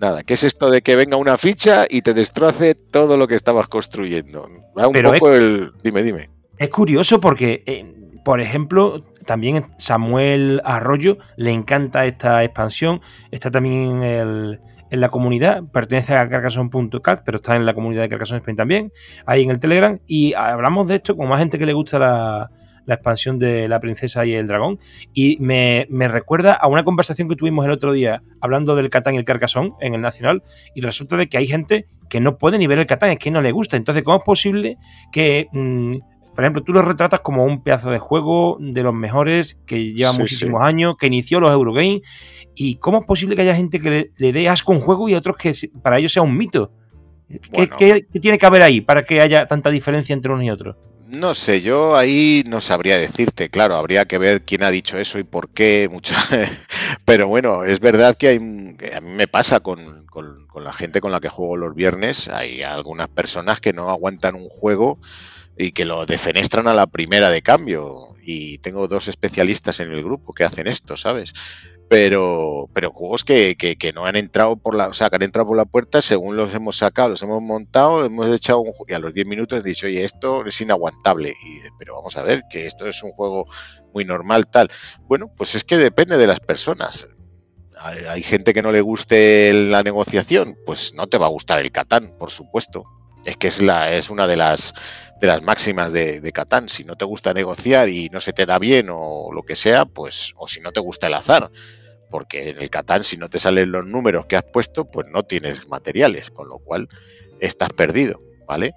nada, 0.00 0.22
¿qué 0.22 0.34
es 0.34 0.44
esto 0.44 0.70
de 0.70 0.82
que 0.82 0.96
venga 0.96 1.16
una 1.16 1.36
ficha 1.36 1.84
y 1.88 2.02
te 2.02 2.14
destroce 2.14 2.74
todo 2.74 3.16
lo 3.16 3.28
que 3.28 3.34
estabas 3.34 3.68
construyendo? 3.68 4.48
un 4.74 5.02
poco 5.02 5.32
el. 5.32 5.72
Dime, 5.82 6.02
dime. 6.02 6.30
Es 6.58 6.70
curioso 6.70 7.20
porque, 7.20 7.62
eh, 7.66 7.94
por 8.24 8.40
ejemplo, 8.40 9.04
también 9.26 9.66
Samuel 9.78 10.60
Arroyo 10.64 11.18
le 11.36 11.50
encanta 11.50 12.06
esta 12.06 12.42
expansión. 12.44 13.00
Está 13.30 13.50
también 13.50 14.02
en, 14.02 14.60
en 14.92 15.00
la 15.00 15.08
comunidad, 15.08 15.62
pertenece 15.72 16.14
a 16.14 16.28
Carcassonne.cat, 16.28 17.22
pero 17.24 17.36
está 17.36 17.56
en 17.56 17.64
la 17.64 17.72
comunidad 17.72 18.02
de 18.02 18.10
Carcassonne 18.10 18.40
Spain 18.40 18.56
también, 18.58 18.92
ahí 19.24 19.42
en 19.42 19.50
el 19.50 19.58
Telegram. 19.58 19.98
Y 20.06 20.34
hablamos 20.34 20.86
de 20.86 20.96
esto 20.96 21.16
con 21.16 21.30
más 21.30 21.38
gente 21.38 21.58
que 21.58 21.64
le 21.64 21.72
gusta 21.72 21.98
la, 21.98 22.50
la 22.86 22.94
expansión 22.94 23.38
de 23.38 23.68
La 23.68 23.80
Princesa 23.80 24.24
y 24.26 24.32
el 24.32 24.46
Dragón. 24.46 24.78
Y 25.12 25.36
me, 25.40 25.86
recuerda 26.08 26.52
a 26.52 26.66
una 26.68 26.84
conversación 26.84 27.28
que 27.28 27.36
tuvimos 27.36 27.64
el 27.66 27.72
otro 27.72 27.92
día 27.92 28.22
hablando 28.40 28.76
del 28.76 28.90
Catán 28.90 29.14
y 29.14 29.18
el 29.18 29.24
Carcassonne 29.24 29.72
en 29.80 29.94
el 29.94 30.00
Nacional. 30.00 30.42
Y 30.74 30.80
resulta 30.80 31.16
de 31.16 31.28
que 31.28 31.38
hay 31.38 31.46
gente 31.46 31.86
que 32.08 32.20
no 32.20 32.38
puede 32.38 32.58
ni 32.58 32.66
ver 32.66 32.78
el 32.78 32.86
Catán, 32.86 33.10
es 33.10 33.18
que 33.18 33.30
no 33.30 33.40
le 33.40 33.52
gusta. 33.52 33.76
Entonces, 33.76 34.02
¿cómo 34.02 34.18
es 34.18 34.22
posible 34.24 34.76
que, 35.12 35.48
mm, 35.52 35.96
por 36.34 36.44
ejemplo, 36.44 36.62
tú 36.62 36.72
lo 36.72 36.82
retratas 36.82 37.20
como 37.20 37.44
un 37.44 37.62
pedazo 37.62 37.90
de 37.90 37.98
juego 37.98 38.58
de 38.60 38.82
los 38.82 38.94
mejores 38.94 39.58
que 39.66 39.92
lleva 39.92 40.12
muchísimos 40.12 40.62
años, 40.62 40.96
que 40.98 41.06
inició 41.06 41.40
los 41.40 41.50
Eurogames? 41.50 42.02
¿Y 42.54 42.76
cómo 42.76 42.98
es 42.98 43.06
posible 43.06 43.36
que 43.36 43.42
haya 43.42 43.54
gente 43.54 43.80
que 43.80 44.10
le, 44.14 44.32
dé 44.32 44.48
asco 44.48 44.72
un 44.72 44.80
juego 44.80 45.08
y 45.08 45.14
otros 45.14 45.36
que 45.36 45.52
para 45.82 45.98
ellos 45.98 46.12
sea 46.12 46.22
un 46.22 46.36
mito? 46.36 46.72
¿Qué, 47.78 48.06
tiene 48.20 48.36
que 48.36 48.46
haber 48.46 48.62
ahí 48.62 48.82
para 48.82 49.04
que 49.04 49.20
haya 49.20 49.46
tanta 49.46 49.70
diferencia 49.70 50.12
entre 50.12 50.32
unos 50.32 50.44
y 50.44 50.50
otros? 50.50 50.76
No 51.12 51.34
sé, 51.34 51.60
yo 51.60 51.94
ahí 51.94 52.42
no 52.46 52.62
sabría 52.62 52.96
decirte, 52.96 53.50
claro, 53.50 53.76
habría 53.76 54.06
que 54.06 54.16
ver 54.16 54.46
quién 54.46 54.62
ha 54.62 54.70
dicho 54.70 54.96
eso 54.96 55.18
y 55.18 55.24
por 55.24 55.50
qué, 55.50 55.90
mucha... 55.92 56.16
pero 57.04 57.28
bueno, 57.28 57.64
es 57.64 57.80
verdad 57.80 58.16
que, 58.16 58.28
hay, 58.28 58.36
a 58.36 59.00
mí 59.02 59.10
me 59.10 59.28
pasa 59.28 59.60
con, 59.60 60.06
la 60.54 60.72
gente 60.72 61.02
con 61.02 61.12
la 61.12 61.20
que 61.20 61.28
juego 61.28 61.58
los 61.58 61.74
viernes, 61.74 62.28
hay 62.28 62.62
algunas 62.62 63.08
personas 63.08 63.60
que 63.60 63.74
no 63.74 63.90
aguantan 63.90 64.36
un 64.36 64.48
juego 64.48 65.00
y 65.56 65.72
que 65.72 65.84
lo 65.84 66.06
defenestran 66.06 66.68
a 66.68 66.74
la 66.74 66.86
primera 66.86 67.30
de 67.30 67.42
cambio. 67.42 68.08
Y 68.22 68.58
tengo 68.58 68.88
dos 68.88 69.08
especialistas 69.08 69.80
en 69.80 69.90
el 69.90 70.04
grupo 70.04 70.32
que 70.32 70.44
hacen 70.44 70.66
esto, 70.66 70.96
¿sabes? 70.96 71.34
Pero, 71.88 72.70
pero 72.72 72.90
juegos 72.90 73.22
que, 73.24 73.56
que, 73.56 73.92
no 73.92 74.06
han 74.06 74.16
entrado 74.16 74.56
por 74.56 74.74
la, 74.74 74.88
o 74.88 74.94
sea, 74.94 75.10
que 75.10 75.16
han 75.16 75.22
entrado 75.22 75.48
por 75.48 75.56
la 75.56 75.66
puerta 75.66 76.00
según 76.00 76.36
los 76.36 76.54
hemos 76.54 76.78
sacado, 76.78 77.10
los 77.10 77.22
hemos 77.22 77.42
montado, 77.42 78.04
hemos 78.04 78.28
echado 78.30 78.60
un, 78.60 78.72
y 78.88 78.94
a 78.94 78.98
los 78.98 79.12
10 79.12 79.26
minutos 79.26 79.58
he 79.58 79.62
dicho, 79.62 79.86
oye, 79.86 80.02
esto 80.02 80.46
es 80.46 80.58
inaguantable. 80.60 81.30
Y, 81.30 81.60
pero 81.78 81.96
vamos 81.96 82.16
a 82.16 82.22
ver, 82.22 82.44
que 82.48 82.66
esto 82.66 82.86
es 82.86 83.02
un 83.02 83.10
juego 83.12 83.46
muy 83.92 84.04
normal, 84.04 84.46
tal. 84.46 84.70
Bueno, 85.02 85.30
pues 85.36 85.54
es 85.54 85.64
que 85.64 85.76
depende 85.76 86.16
de 86.16 86.26
las 86.26 86.40
personas. 86.40 87.08
Hay 88.08 88.22
gente 88.22 88.54
que 88.54 88.62
no 88.62 88.70
le 88.70 88.80
guste 88.80 89.52
la 89.52 89.82
negociación, 89.82 90.56
pues 90.64 90.94
no 90.94 91.08
te 91.08 91.18
va 91.18 91.26
a 91.26 91.30
gustar 91.30 91.58
el 91.58 91.72
Catán, 91.72 92.14
por 92.16 92.30
supuesto 92.30 92.86
es 93.24 93.36
que 93.36 93.48
es, 93.48 93.62
la, 93.62 93.92
es 93.92 94.10
una 94.10 94.26
de 94.26 94.36
las, 94.36 94.74
de 95.20 95.26
las 95.26 95.42
máximas 95.42 95.92
de, 95.92 96.20
de 96.20 96.32
Catán. 96.32 96.68
Si 96.68 96.84
no 96.84 96.96
te 96.96 97.04
gusta 97.04 97.32
negociar 97.32 97.88
y 97.88 98.08
no 98.10 98.20
se 98.20 98.32
te 98.32 98.46
da 98.46 98.58
bien 98.58 98.88
o 98.90 99.30
lo 99.32 99.42
que 99.42 99.56
sea, 99.56 99.84
pues, 99.84 100.32
o 100.36 100.48
si 100.48 100.60
no 100.60 100.72
te 100.72 100.80
gusta 100.80 101.06
el 101.06 101.14
azar, 101.14 101.50
porque 102.10 102.50
en 102.50 102.60
el 102.60 102.70
Catán, 102.70 103.04
si 103.04 103.16
no 103.16 103.28
te 103.28 103.38
salen 103.38 103.72
los 103.72 103.86
números 103.86 104.26
que 104.26 104.36
has 104.36 104.44
puesto, 104.44 104.84
pues 104.84 105.06
no 105.08 105.22
tienes 105.22 105.68
materiales, 105.68 106.30
con 106.30 106.48
lo 106.48 106.58
cual 106.58 106.88
estás 107.40 107.70
perdido, 107.70 108.20
¿vale? 108.46 108.74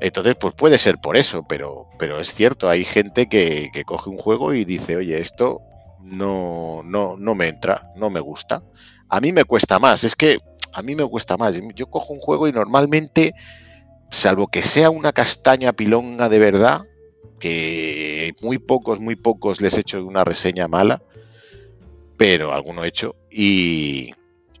Entonces, 0.00 0.34
pues 0.38 0.54
puede 0.54 0.78
ser 0.78 0.96
por 0.98 1.16
eso, 1.16 1.44
pero, 1.48 1.86
pero 1.98 2.18
es 2.18 2.34
cierto, 2.34 2.68
hay 2.68 2.84
gente 2.84 3.28
que, 3.28 3.68
que 3.72 3.84
coge 3.84 4.10
un 4.10 4.18
juego 4.18 4.52
y 4.52 4.64
dice, 4.64 4.96
oye, 4.96 5.20
esto 5.20 5.60
no, 6.00 6.82
no, 6.84 7.16
no 7.16 7.34
me 7.34 7.48
entra, 7.48 7.92
no 7.96 8.10
me 8.10 8.20
gusta. 8.20 8.62
A 9.08 9.20
mí 9.20 9.30
me 9.30 9.44
cuesta 9.44 9.78
más, 9.78 10.02
es 10.04 10.16
que 10.16 10.38
a 10.72 10.82
mí 10.82 10.94
me 10.94 11.08
cuesta 11.08 11.36
más. 11.36 11.60
Yo 11.74 11.86
cojo 11.88 12.12
un 12.12 12.20
juego 12.20 12.48
y 12.48 12.52
normalmente 12.52 13.34
salvo 14.12 14.48
que 14.48 14.62
sea 14.62 14.90
una 14.90 15.12
castaña 15.12 15.72
pilonga 15.72 16.28
de 16.28 16.38
verdad, 16.38 16.82
que 17.40 18.34
muy 18.42 18.58
pocos, 18.58 19.00
muy 19.00 19.16
pocos 19.16 19.60
les 19.60 19.76
he 19.76 19.80
hecho 19.80 20.04
una 20.04 20.22
reseña 20.22 20.68
mala, 20.68 21.02
pero 22.18 22.52
alguno 22.52 22.84
he 22.84 22.88
hecho, 22.88 23.16
y, 23.30 24.12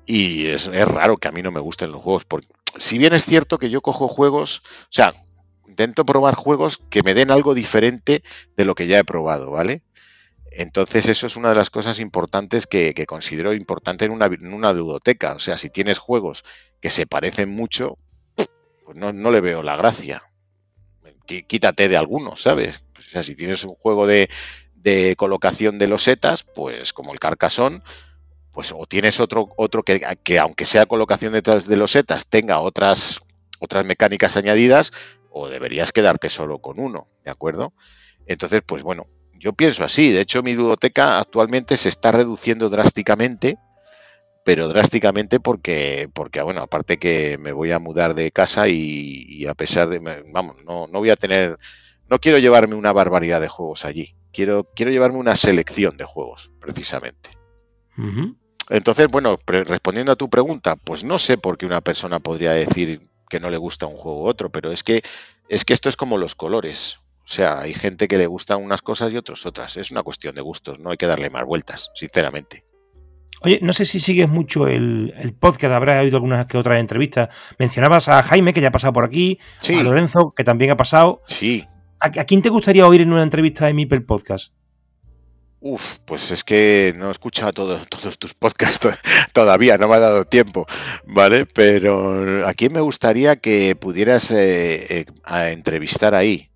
es, 0.06 0.66
raro 0.86 1.18
que 1.18 1.28
a 1.28 1.32
mí 1.32 1.42
no 1.42 1.52
me 1.52 1.60
gusten 1.60 1.92
los 1.92 2.02
juegos, 2.02 2.24
porque 2.24 2.48
si 2.78 2.96
bien 2.96 3.12
es 3.12 3.26
cierto 3.26 3.58
que 3.58 3.68
yo 3.68 3.82
cojo 3.82 4.08
juegos, 4.08 4.62
o 4.64 4.86
sea, 4.88 5.12
intento 5.68 6.06
probar 6.06 6.34
juegos 6.34 6.78
que 6.78 7.02
me 7.02 7.14
den 7.14 7.30
algo 7.30 7.54
diferente 7.54 8.22
de 8.56 8.64
lo 8.64 8.74
que 8.74 8.86
ya 8.86 8.98
he 8.98 9.04
probado, 9.04 9.50
¿vale? 9.50 9.82
Entonces 10.50 11.08
eso 11.08 11.26
es 11.26 11.36
una 11.36 11.50
de 11.50 11.54
las 11.56 11.70
cosas 11.70 11.98
importantes 11.98 12.66
que, 12.66 12.94
considero 13.06 13.54
importante 13.54 14.06
en 14.06 14.12
una, 14.12 14.26
en 14.26 14.52
una. 14.52 14.70
O 14.70 15.38
sea, 15.38 15.56
si 15.56 15.70
tienes 15.70 15.98
juegos 15.98 16.44
que 16.80 16.90
se 16.90 17.06
parecen 17.06 17.54
mucho, 17.54 17.98
pues 18.92 19.14
no, 19.14 19.30
le 19.30 19.40
veo 19.40 19.62
la 19.62 19.76
gracia. 19.76 20.22
Quítate 21.24 21.88
de 21.88 21.96
algunos, 21.96 22.42
¿sabes? 22.42 22.84
O 22.98 23.02
sea, 23.02 23.22
si 23.22 23.34
tienes 23.34 23.64
un 23.64 23.74
juego 23.74 24.06
de, 24.06 24.28
colocación 25.16 25.78
de 25.78 25.86
losetas, 25.86 26.42
pues 26.42 26.92
como 26.92 27.12
el 27.12 27.20
Carcassonne, 27.20 27.82
pues 28.52 28.72
o 28.72 28.86
tienes 28.86 29.18
otro, 29.18 29.48
otro 29.56 29.82
que, 29.82 30.00
que 30.22 30.38
aunque 30.38 30.66
sea 30.66 30.84
colocación 30.84 31.32
detrás 31.32 31.66
de 31.66 31.76
losetas, 31.76 32.26
tenga 32.26 32.60
otras, 32.60 33.20
otras 33.60 33.86
mecánicas 33.86 34.36
añadidas, 34.36 34.92
o 35.30 35.48
deberías 35.48 35.92
quedarte 35.92 36.28
solo 36.28 36.58
con 36.58 36.78
uno, 36.78 37.08
¿de 37.24 37.30
acuerdo? 37.30 37.72
Entonces, 38.26 38.60
pues 38.66 38.82
bueno, 38.82 39.06
yo 39.32 39.54
pienso 39.54 39.84
así. 39.84 40.10
De 40.10 40.20
hecho, 40.20 40.42
mi 40.42 40.52
ludoteca 40.52 41.18
actualmente 41.18 41.78
se 41.78 41.88
está 41.88 42.12
reduciendo 42.12 42.68
drásticamente 42.68 43.56
pero 44.44 44.68
drásticamente 44.68 45.40
porque, 45.40 46.08
porque 46.12 46.42
bueno, 46.42 46.62
aparte 46.62 46.98
que 46.98 47.38
me 47.38 47.52
voy 47.52 47.70
a 47.70 47.78
mudar 47.78 48.14
de 48.14 48.30
casa 48.32 48.68
y, 48.68 49.46
a 49.46 49.54
pesar 49.54 49.88
de, 49.88 49.98
vamos, 50.32 50.56
no, 50.64 50.86
no 50.86 50.98
voy 50.98 51.10
a 51.10 51.16
tener, 51.16 51.58
no 52.08 52.18
quiero 52.18 52.38
llevarme 52.38 52.74
una 52.74 52.92
barbaridad 52.92 53.40
de 53.40 53.48
juegos 53.48 53.84
allí, 53.84 54.14
quiero, 54.32 54.68
quiero 54.74 54.90
llevarme 54.90 55.18
una 55.18 55.36
selección 55.36 55.96
de 55.96 56.04
juegos, 56.04 56.50
precisamente. 56.60 57.30
Entonces, 58.68 59.06
bueno, 59.08 59.38
respondiendo 59.46 60.12
a 60.12 60.16
tu 60.16 60.30
pregunta, 60.30 60.76
pues 60.76 61.04
no 61.04 61.18
sé 61.18 61.36
por 61.36 61.58
qué 61.58 61.66
una 61.66 61.80
persona 61.80 62.20
podría 62.20 62.52
decir 62.52 63.08
que 63.28 63.40
no 63.40 63.50
le 63.50 63.58
gusta 63.58 63.86
un 63.86 63.96
juego 63.96 64.24
u 64.24 64.26
otro, 64.26 64.50
pero 64.50 64.72
es 64.72 64.82
que, 64.82 65.02
es 65.48 65.64
que 65.64 65.74
esto 65.74 65.88
es 65.88 65.96
como 65.96 66.18
los 66.18 66.34
colores. 66.34 66.98
O 67.24 67.28
sea, 67.28 67.60
hay 67.60 67.72
gente 67.72 68.08
que 68.08 68.18
le 68.18 68.26
gustan 68.26 68.62
unas 68.62 68.82
cosas 68.82 69.12
y 69.12 69.16
otros 69.16 69.46
otras. 69.46 69.76
Es 69.76 69.90
una 69.90 70.02
cuestión 70.02 70.34
de 70.34 70.40
gustos, 70.40 70.78
no 70.78 70.90
hay 70.90 70.96
que 70.96 71.06
darle 71.06 71.30
más 71.30 71.44
vueltas, 71.44 71.90
sinceramente. 71.94 72.64
Oye, 73.40 73.58
no 73.60 73.72
sé 73.72 73.84
si 73.84 73.98
sigues 73.98 74.28
mucho 74.28 74.68
el, 74.68 75.34
podcast, 75.40 75.72
habrás 75.74 76.02
oído 76.02 76.16
algunas 76.16 76.46
que 76.46 76.58
otras 76.58 76.78
entrevistas. 76.78 77.28
Mencionabas 77.58 78.08
a 78.08 78.22
Jaime, 78.22 78.52
que 78.52 78.60
ya 78.60 78.68
ha 78.68 78.72
pasado 78.72 78.92
por 78.92 79.04
aquí, 79.04 79.38
a 79.68 79.82
Lorenzo, 79.82 80.32
que 80.36 80.44
también 80.44 80.70
ha 80.70 80.76
pasado. 80.76 81.22
Sí. 81.26 81.64
¿A, 81.98 82.10
quién 82.10 82.42
te 82.42 82.48
gustaría 82.48 82.86
oír 82.86 83.00
en 83.00 83.12
una 83.12 83.22
entrevista 83.22 83.66
de 83.66 83.74
Mipel 83.74 84.04
Podcast? 84.04 84.52
Uf, 85.60 85.98
pues 86.04 86.32
es 86.32 86.42
que 86.42 86.92
no 86.96 87.08
he 87.08 87.10
escuchado 87.12 87.52
todos 87.52 88.18
tus 88.18 88.34
podcasts 88.34 88.88
todavía, 89.32 89.78
no 89.78 89.86
me 89.86 89.94
ha 89.94 90.00
dado 90.00 90.24
tiempo, 90.24 90.66
¿vale? 91.06 91.46
Pero 91.46 92.46
a 92.46 92.52
quién 92.54 92.72
me 92.72 92.80
gustaría 92.80 93.36
que 93.36 93.76
pudieras 93.76 94.32
eh, 94.32 95.00
eh, 95.00 95.06
entrevistar 95.52 96.16
ahí. 96.16 96.51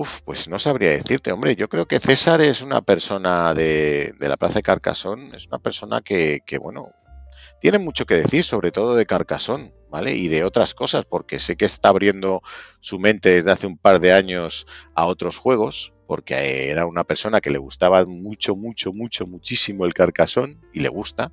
Uf, 0.00 0.20
pues 0.22 0.46
no 0.46 0.60
sabría 0.60 0.90
decirte, 0.90 1.32
hombre, 1.32 1.56
yo 1.56 1.68
creo 1.68 1.88
que 1.88 1.98
César 1.98 2.40
es 2.40 2.62
una 2.62 2.82
persona 2.82 3.52
de, 3.52 4.14
la 4.20 4.36
Plaza 4.36 4.60
de 4.60 4.62
Carcasón, 4.62 5.34
es 5.34 5.48
una 5.48 5.58
persona 5.58 6.02
que, 6.02 6.40
bueno, 6.62 6.92
tiene 7.60 7.80
mucho 7.80 8.06
que 8.06 8.14
decir, 8.14 8.44
sobre 8.44 8.70
todo 8.70 8.94
de 8.94 9.06
Carcasón, 9.06 9.74
¿vale? 9.90 10.14
Y 10.14 10.28
de 10.28 10.44
otras 10.44 10.72
cosas, 10.72 11.04
porque 11.04 11.40
sé 11.40 11.56
que 11.56 11.64
está 11.64 11.88
abriendo 11.88 12.42
su 12.78 13.00
mente 13.00 13.30
desde 13.30 13.50
hace 13.50 13.66
un 13.66 13.76
par 13.76 13.98
de 13.98 14.12
años 14.12 14.68
a 14.94 15.04
otros 15.04 15.36
juegos, 15.36 15.94
porque 16.06 16.70
era 16.70 16.86
una 16.86 17.02
persona 17.02 17.40
que 17.40 17.50
le 17.50 17.58
gustaba 17.58 18.06
mucho, 18.06 18.54
mucho, 18.54 18.92
mucho, 18.92 19.26
muchísimo 19.26 19.84
el 19.84 19.94
Carcasón, 19.94 20.60
y 20.72 20.78
le 20.78 20.90
gusta, 20.90 21.32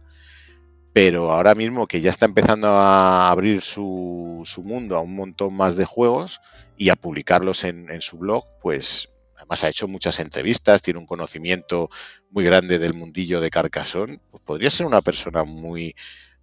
pero 0.96 1.34
ahora 1.34 1.56
mismo 1.56 1.88
que 1.88 2.00
ya 2.00 2.10
está 2.10 2.26
empezando 2.26 2.70
a 2.70 3.30
abrir 3.30 3.62
su, 3.62 4.44
su 4.46 4.64
mundo 4.64 4.96
a 4.96 5.02
un 5.02 5.14
montón 5.14 5.54
más 5.54 5.76
de 5.76 5.84
juegos, 5.84 6.40
y 6.78 6.90
a 6.90 6.96
publicarlos 6.96 7.64
en, 7.64 8.02
su 8.02 8.18
blog, 8.18 8.46
pues 8.62 9.10
además 9.38 9.64
ha 9.64 9.70
hecho 9.70 9.88
muchas 9.88 10.20
entrevistas, 10.20 10.82
tiene 10.82 11.00
un 11.00 11.06
conocimiento 11.06 11.90
muy 12.32 12.44
grande 12.44 12.80
del 12.80 12.94
mundillo 12.94 13.42
de 13.42 13.50
Carcassonne, 13.50 14.20
pues 14.32 14.44
podría 14.44 14.70
ser 14.70 14.86
una 14.86 15.02
persona 15.02 15.44
muy, 15.44 15.96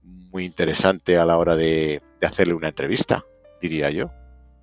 muy 0.02 0.44
interesante 0.44 1.18
a 1.18 1.24
la 1.24 1.36
hora 1.36 1.56
de, 1.56 2.02
hacerle 2.22 2.54
una 2.54 2.68
entrevista, 2.68 3.24
diría 3.60 3.90
yo. 3.90 4.10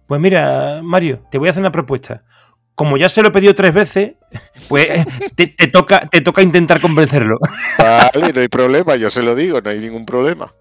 Pues 0.07 0.19
mira, 0.19 0.81
Mario, 0.83 1.27
te 1.29 1.37
voy 1.37 1.49
a 1.49 1.51
hacer 1.51 1.61
una 1.61 1.71
propuesta. 1.71 2.23
Como 2.79 2.95
ya 2.95 3.09
se 3.09 3.21
lo 3.21 3.27
he 3.27 3.31
pedido 3.31 3.53
tres 3.53 3.73
veces, 3.73 4.13
pues 4.69 5.05
te, 5.35 5.47
toca, 5.67 6.07
te 6.07 6.21
toca 6.21 6.41
intentar 6.41 6.79
convencerlo. 6.79 7.37
Vale, 7.77 8.31
no 8.31 8.39
hay 8.39 8.47
problema, 8.47 8.95
yo 8.95 9.09
se 9.09 9.21
lo 9.21 9.35
digo, 9.35 9.59
no 9.59 9.69
hay 9.69 9.79
ningún 9.79 10.05
problema. 10.05 10.55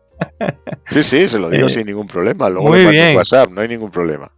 Sí, 0.89 1.05
sí, 1.05 1.29
se 1.29 1.39
lo 1.39 1.49
digo 1.49 1.69
eh, 1.69 1.71
sin 1.71 1.87
ningún 1.87 2.09
problema. 2.09 2.49
Luego 2.49 2.71
muy 2.71 2.87
bien. 2.87 3.15
WhatsApp, 3.15 3.53
no 3.53 3.61
hay 3.61 3.69
ningún 3.69 3.93
problema. 3.93 4.33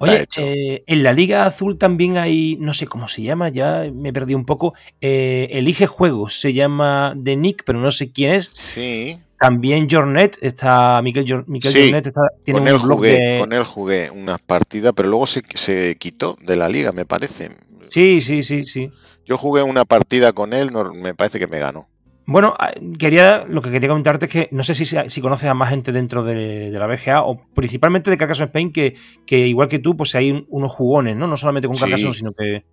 Oye, 0.00 0.26
eh, 0.38 0.82
en 0.86 1.02
la 1.02 1.12
Liga 1.12 1.44
Azul 1.44 1.76
también 1.76 2.16
hay, 2.16 2.56
no 2.58 2.72
sé 2.72 2.86
cómo 2.86 3.06
se 3.06 3.20
llama, 3.20 3.50
ya 3.50 3.84
me 3.92 4.14
perdí 4.14 4.32
un 4.32 4.46
poco. 4.46 4.72
Eh, 5.02 5.48
elige 5.50 5.86
juegos, 5.86 6.40
se 6.40 6.54
llama 6.54 7.14
The 7.22 7.36
Nick, 7.36 7.64
pero 7.66 7.80
no 7.80 7.90
sé 7.90 8.12
quién 8.12 8.32
es. 8.32 8.46
Sí. 8.46 9.20
También 9.38 9.88
Jornet, 9.90 10.38
está 10.40 11.00
Miquel, 11.02 11.26
Jornet 11.28 12.12
tiene 12.42 12.60
un 12.60 12.82
blog 12.82 12.98
jugué, 12.98 13.38
Con 13.38 13.52
él 13.52 13.64
jugué 13.64 14.10
una 14.10 14.38
partida, 14.38 14.92
pero 14.92 15.08
luego 15.10 15.26
se, 15.26 15.42
se 15.54 15.96
quitó 15.96 16.36
de 16.42 16.56
la 16.56 16.68
liga, 16.68 16.92
me 16.92 17.04
parece. 17.04 17.50
Sí, 17.88 18.20
sí, 18.20 18.42
sí, 18.42 18.64
sí. 18.64 18.90
Yo 19.26 19.36
jugué 19.36 19.62
una 19.62 19.84
partida 19.84 20.32
con 20.32 20.52
él, 20.52 20.70
me 20.94 21.14
parece 21.14 21.38
que 21.38 21.46
me 21.46 21.58
ganó. 21.58 21.88
Bueno, 22.26 22.54
ah, 22.58 22.72
quería, 22.98 23.44
lo 23.48 23.62
que 23.62 23.70
quería 23.70 23.88
comentarte 23.88 24.26
es 24.26 24.32
que 24.32 24.48
no 24.50 24.64
sé 24.64 24.74
si, 24.74 24.84
si 24.84 25.20
conoces 25.20 25.48
a 25.48 25.54
más 25.54 25.70
gente 25.70 25.92
dentro 25.92 26.24
de, 26.24 26.70
la 26.70 26.86
BGA 26.86 27.22
o 27.22 27.40
principalmente 27.54 28.10
de 28.10 28.16
Carcassonne 28.16 28.46
Spain 28.46 28.72
que, 28.72 28.96
que 29.24 29.46
igual 29.46 29.68
que 29.68 29.78
tú, 29.78 29.96
pues 29.96 30.14
hay 30.16 30.44
unos 30.48 30.72
jugones, 30.72 31.16
¿no? 31.16 31.28
No 31.28 31.36
solamente 31.36 31.68
con 31.68 31.76
Carcassonne, 31.76 32.14
sino 32.14 32.32
que... 32.32 32.64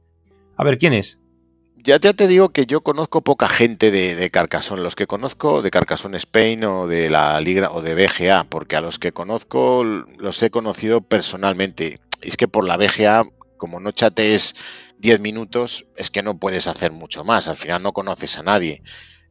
A 0.58 0.64
ver, 0.64 0.80
¿quién 0.80 0.94
es? 0.94 1.20
Ya, 1.86 2.00
te 2.00 2.28
digo 2.28 2.48
que 2.48 2.66
yo 2.66 2.80
conozco 2.80 3.22
poca 3.24 3.50
gente 3.50 3.92
de, 3.92 4.16
de. 4.16 4.32
Los 4.78 4.96
que 4.96 5.06
conozco 5.06 5.62
de 5.62 5.70
Carcassonne 5.70 6.16
Spain 6.16 6.64
o 6.64 6.88
de 6.88 7.10
la 7.10 7.38
Liga 7.42 7.72
o 7.72 7.82
de 7.82 7.94
BGA, 7.94 8.46
porque 8.46 8.78
a 8.78 8.82
los 8.82 9.00
que 9.00 9.12
conozco 9.12 9.84
los 9.84 10.42
he 10.42 10.50
conocido 10.50 11.02
personalmente. 11.02 12.00
Es 12.22 12.38
que 12.38 12.48
por 12.48 12.66
la 12.66 12.78
BGA, 12.78 13.26
como 13.58 13.82
no 13.82 13.92
chatees 13.92 14.56
10 15.00 15.20
minutos, 15.20 15.86
es 15.98 16.10
que 16.10 16.24
no 16.24 16.40
puedes 16.40 16.68
hacer 16.68 16.94
mucho 16.94 17.26
más. 17.26 17.50
Al 17.50 17.58
final 17.58 17.84
no 17.84 17.92
conoces 17.92 18.38
a 18.38 18.44
nadie. 18.44 18.82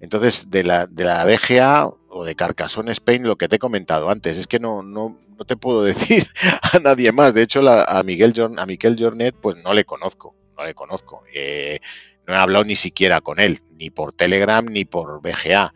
Entonces, 0.01 0.51
de 0.51 0.63
la, 0.63 0.87
de 0.87 1.05
la 1.05 1.25
BGA 1.25 1.89
o 2.11 2.25
de 2.25 2.35
Carcassonne 2.35 2.93
Spain, 2.93 3.23
lo 3.23 3.37
que 3.37 3.49
te 3.49 3.57
he 3.57 3.59
comentado 3.59 4.11
antes, 4.11 4.37
es 4.37 4.47
que 4.47 4.61
no, 4.61 4.83
no, 4.83 5.19
no 5.39 5.47
te 5.47 5.57
puedo 5.57 5.83
decir 5.85 6.29
a 6.75 6.79
nadie 6.81 7.13
más. 7.13 7.33
De 7.33 7.41
hecho, 7.41 7.61
a 7.67 8.03
Miguel 8.03 8.35
a 8.59 8.67
Miquel 8.67 8.97
Jornet, 8.99 9.35
pues 9.41 9.57
no 9.65 9.73
le 9.73 9.87
conozco, 9.87 10.37
no 10.55 10.67
le 10.67 10.75
conozco. 10.75 11.23
Eh, 11.33 11.81
no 12.27 12.35
he 12.35 12.37
hablado 12.37 12.65
ni 12.65 12.77
siquiera 12.77 13.21
con 13.21 13.41
él, 13.41 13.61
ni 13.77 13.91
por 13.91 14.13
Telegram 14.13 14.65
ni 14.65 14.85
por 14.85 15.21
BGA. 15.21 15.75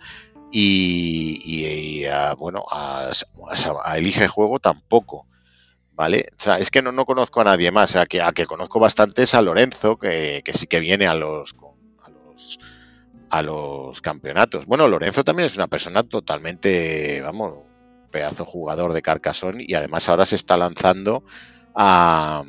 Y, 0.52 1.40
y, 1.44 2.06
bueno, 2.38 2.64
a, 2.70 3.10
Elige 3.96 4.28
Juego 4.28 4.58
tampoco. 4.58 5.26
¿vale? 5.92 6.28
O 6.38 6.42
sea, 6.42 6.58
es 6.58 6.70
que 6.70 6.82
no, 6.82 6.92
no 6.92 7.06
conozco 7.06 7.40
a 7.40 7.44
nadie 7.44 7.70
más, 7.70 7.96
o 7.96 8.04
que, 8.04 8.20
a 8.20 8.32
que 8.32 8.46
conozco 8.46 8.78
bastante 8.78 9.22
es 9.22 9.34
a 9.34 9.42
Lorenzo, 9.42 9.98
que, 9.98 10.42
que 10.44 10.52
sí 10.52 10.66
que 10.66 10.78
viene 10.78 11.06
a 11.06 11.14
los, 11.14 11.56
a 12.02 12.10
los 12.10 12.58
a 13.30 13.42
los 13.42 14.00
campeonatos. 14.00 14.66
Bueno, 14.66 14.88
Lorenzo 14.88 15.24
también 15.24 15.46
es 15.46 15.56
una 15.56 15.66
persona 15.66 16.02
totalmente, 16.02 17.20
vamos, 17.22 17.64
pedazo 18.10 18.44
jugador 18.44 18.92
de 18.92 19.02
Carcassonne 19.02 19.64
y 19.66 19.74
además 19.74 20.08
ahora 20.08 20.26
se 20.26 20.36
está 20.36 20.56
lanzando 20.56 21.24
a, 21.74 22.44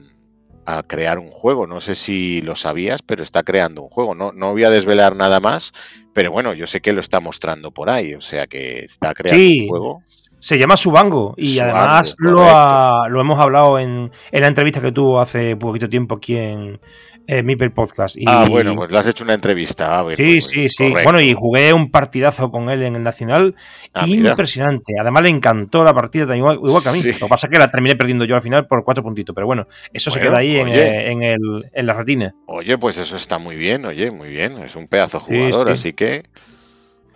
a, 0.67 0.83
crear 0.83 1.19
un 1.19 1.29
juego. 1.29 1.65
No 1.67 1.79
sé 1.79 1.95
si 1.95 2.41
lo 2.41 2.55
sabías, 2.55 3.01
pero 3.01 3.23
está 3.23 3.43
creando 3.43 3.81
un 3.81 3.89
juego. 3.89 4.15
No, 4.15 4.31
no 4.31 4.51
voy 4.51 4.63
a 4.63 4.69
desvelar 4.69 5.15
nada 5.15 5.39
más, 5.39 5.73
pero 6.13 6.31
bueno, 6.31 6.53
yo 6.53 6.67
sé 6.67 6.81
que 6.81 6.93
lo 6.93 6.99
está 6.99 7.19
mostrando 7.19 7.71
por 7.71 7.89
ahí, 7.89 8.13
o 8.13 8.21
sea 8.21 8.47
que 8.47 8.79
está 8.79 9.13
creando 9.13 9.63
un 9.63 9.67
juego. 9.67 10.03
Se 10.39 10.59
llama 10.59 10.77
Subango 10.77 11.33
y 11.35 11.55
Subango, 11.55 11.75
además 11.75 12.15
lo, 12.19 12.43
ha, 12.43 13.09
lo, 13.09 13.21
hemos 13.21 13.39
hablado 13.39 13.79
en, 13.79 14.11
en, 14.31 14.41
la 14.41 14.47
entrevista 14.47 14.79
que 14.79 14.91
tuvo 14.91 15.19
hace 15.19 15.55
poquito 15.55 15.89
tiempo 15.89 16.15
aquí 16.15 16.37
en, 16.37 16.79
eh, 17.27 17.43
Mipel 17.43 17.71
Podcast. 17.71 18.15
Y, 18.17 18.23
ah, 18.25 18.45
bueno, 18.49 18.75
pues 18.75 18.89
le 18.89 18.97
has 18.97 19.07
hecho 19.07 19.23
una 19.23 19.33
entrevista. 19.33 19.99
Ah, 19.99 20.03
ver, 20.03 20.15
sí, 20.15 20.23
pues, 20.23 20.45
sí, 20.45 20.69
sí. 20.69 20.77
Correcto. 20.77 21.03
Bueno, 21.03 21.21
y 21.21 21.33
jugué 21.33 21.73
un 21.73 21.91
partidazo 21.91 22.49
con 22.49 22.69
él 22.69 22.83
en 22.83 22.95
el 22.95 23.03
Nacional. 23.03 23.53
Ah, 23.93 24.07
impresionante. 24.07 24.93
Mira. 24.93 25.03
Además, 25.03 25.23
le 25.23 25.29
encantó 25.29 25.83
la 25.83 25.93
partida, 25.93 26.35
igual, 26.35 26.59
igual 26.63 26.81
que 26.81 26.89
a 26.89 26.91
mí. 26.93 27.01
Sí. 27.01 27.11
Lo 27.13 27.27
que 27.27 27.27
pasa 27.27 27.47
es 27.47 27.51
que 27.51 27.59
la 27.59 27.69
terminé 27.69 27.95
perdiendo 27.95 28.25
yo 28.25 28.35
al 28.35 28.41
final 28.41 28.65
por 28.65 28.83
cuatro 28.83 29.03
puntitos. 29.03 29.35
Pero 29.35 29.45
bueno, 29.45 29.67
eso 29.93 30.09
bueno, 30.09 30.23
se 30.23 30.27
queda 30.27 30.37
ahí 30.39 30.55
en, 30.55 30.69
eh, 30.69 31.11
en, 31.11 31.23
el, 31.23 31.69
en, 31.73 31.85
la 31.85 31.93
retina. 31.93 32.33
Oye, 32.45 32.77
pues 32.77 32.97
eso 32.97 33.15
está 33.17 33.37
muy 33.37 33.57
bien, 33.57 33.85
oye, 33.85 34.09
muy 34.09 34.29
bien. 34.29 34.57
Es 34.59 34.75
un 34.75 34.87
pedazo 34.87 35.19
jugador, 35.19 35.67
sí, 35.67 35.73
así 35.73 35.93
que. 35.93 36.23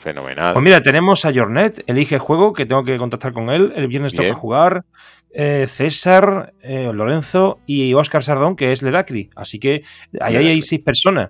Fenomenal. 0.01 0.53
Pues 0.53 0.63
mira, 0.63 0.81
tenemos 0.81 1.25
a 1.25 1.33
Jornet, 1.33 1.83
elige 1.85 2.17
juego, 2.17 2.53
que 2.53 2.65
tengo 2.65 2.83
que 2.83 2.97
contactar 2.97 3.33
con 3.33 3.51
él. 3.51 3.71
El 3.75 3.87
viernes 3.87 4.13
Bien. 4.13 4.25
toca 4.25 4.39
jugar. 4.39 4.85
Eh, 5.33 5.67
César, 5.67 6.53
eh, 6.61 6.91
Lorenzo 6.91 7.59
y 7.67 7.93
Oscar 7.93 8.23
Sardón, 8.23 8.55
que 8.55 8.71
es 8.71 8.81
Ledacri. 8.81 9.29
Así 9.35 9.59
que 9.59 9.83
ahí 10.19 10.35
hay, 10.35 10.47
hay 10.47 10.61
seis 10.63 10.81
personas. 10.81 11.29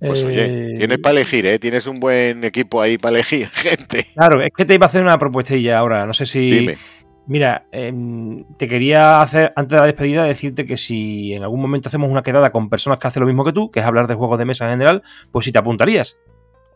Pues 0.00 0.24
oye, 0.24 0.74
tienes 0.76 0.98
para 0.98 1.16
elegir, 1.16 1.44
¿eh? 1.44 1.58
Tienes 1.58 1.86
un 1.86 2.00
buen 2.00 2.44
equipo 2.44 2.80
ahí 2.80 2.98
para 2.98 3.16
elegir, 3.16 3.48
gente. 3.52 4.06
Claro, 4.14 4.40
es 4.40 4.52
que 4.56 4.64
te 4.64 4.74
iba 4.74 4.86
a 4.86 4.88
hacer 4.88 5.02
una 5.02 5.18
propuestilla 5.18 5.78
ahora. 5.78 6.06
No 6.06 6.14
sé 6.14 6.24
si. 6.24 6.50
Dime. 6.50 6.78
Mira, 7.26 7.66
eh, 7.72 7.92
te 8.56 8.66
quería 8.66 9.20
hacer, 9.20 9.52
antes 9.54 9.72
de 9.72 9.80
la 9.80 9.86
despedida, 9.86 10.24
decirte 10.24 10.64
que 10.64 10.78
si 10.78 11.34
en 11.34 11.42
algún 11.42 11.60
momento 11.60 11.90
hacemos 11.90 12.10
una 12.10 12.22
quedada 12.22 12.50
con 12.50 12.70
personas 12.70 12.98
que 12.98 13.06
hacen 13.06 13.20
lo 13.20 13.26
mismo 13.26 13.44
que 13.44 13.52
tú, 13.52 13.70
que 13.70 13.80
es 13.80 13.86
hablar 13.86 14.06
de 14.06 14.14
juegos 14.14 14.38
de 14.38 14.46
mesa 14.46 14.64
en 14.64 14.70
general, 14.70 15.02
pues 15.30 15.44
si 15.44 15.52
te 15.52 15.58
apuntarías. 15.58 16.16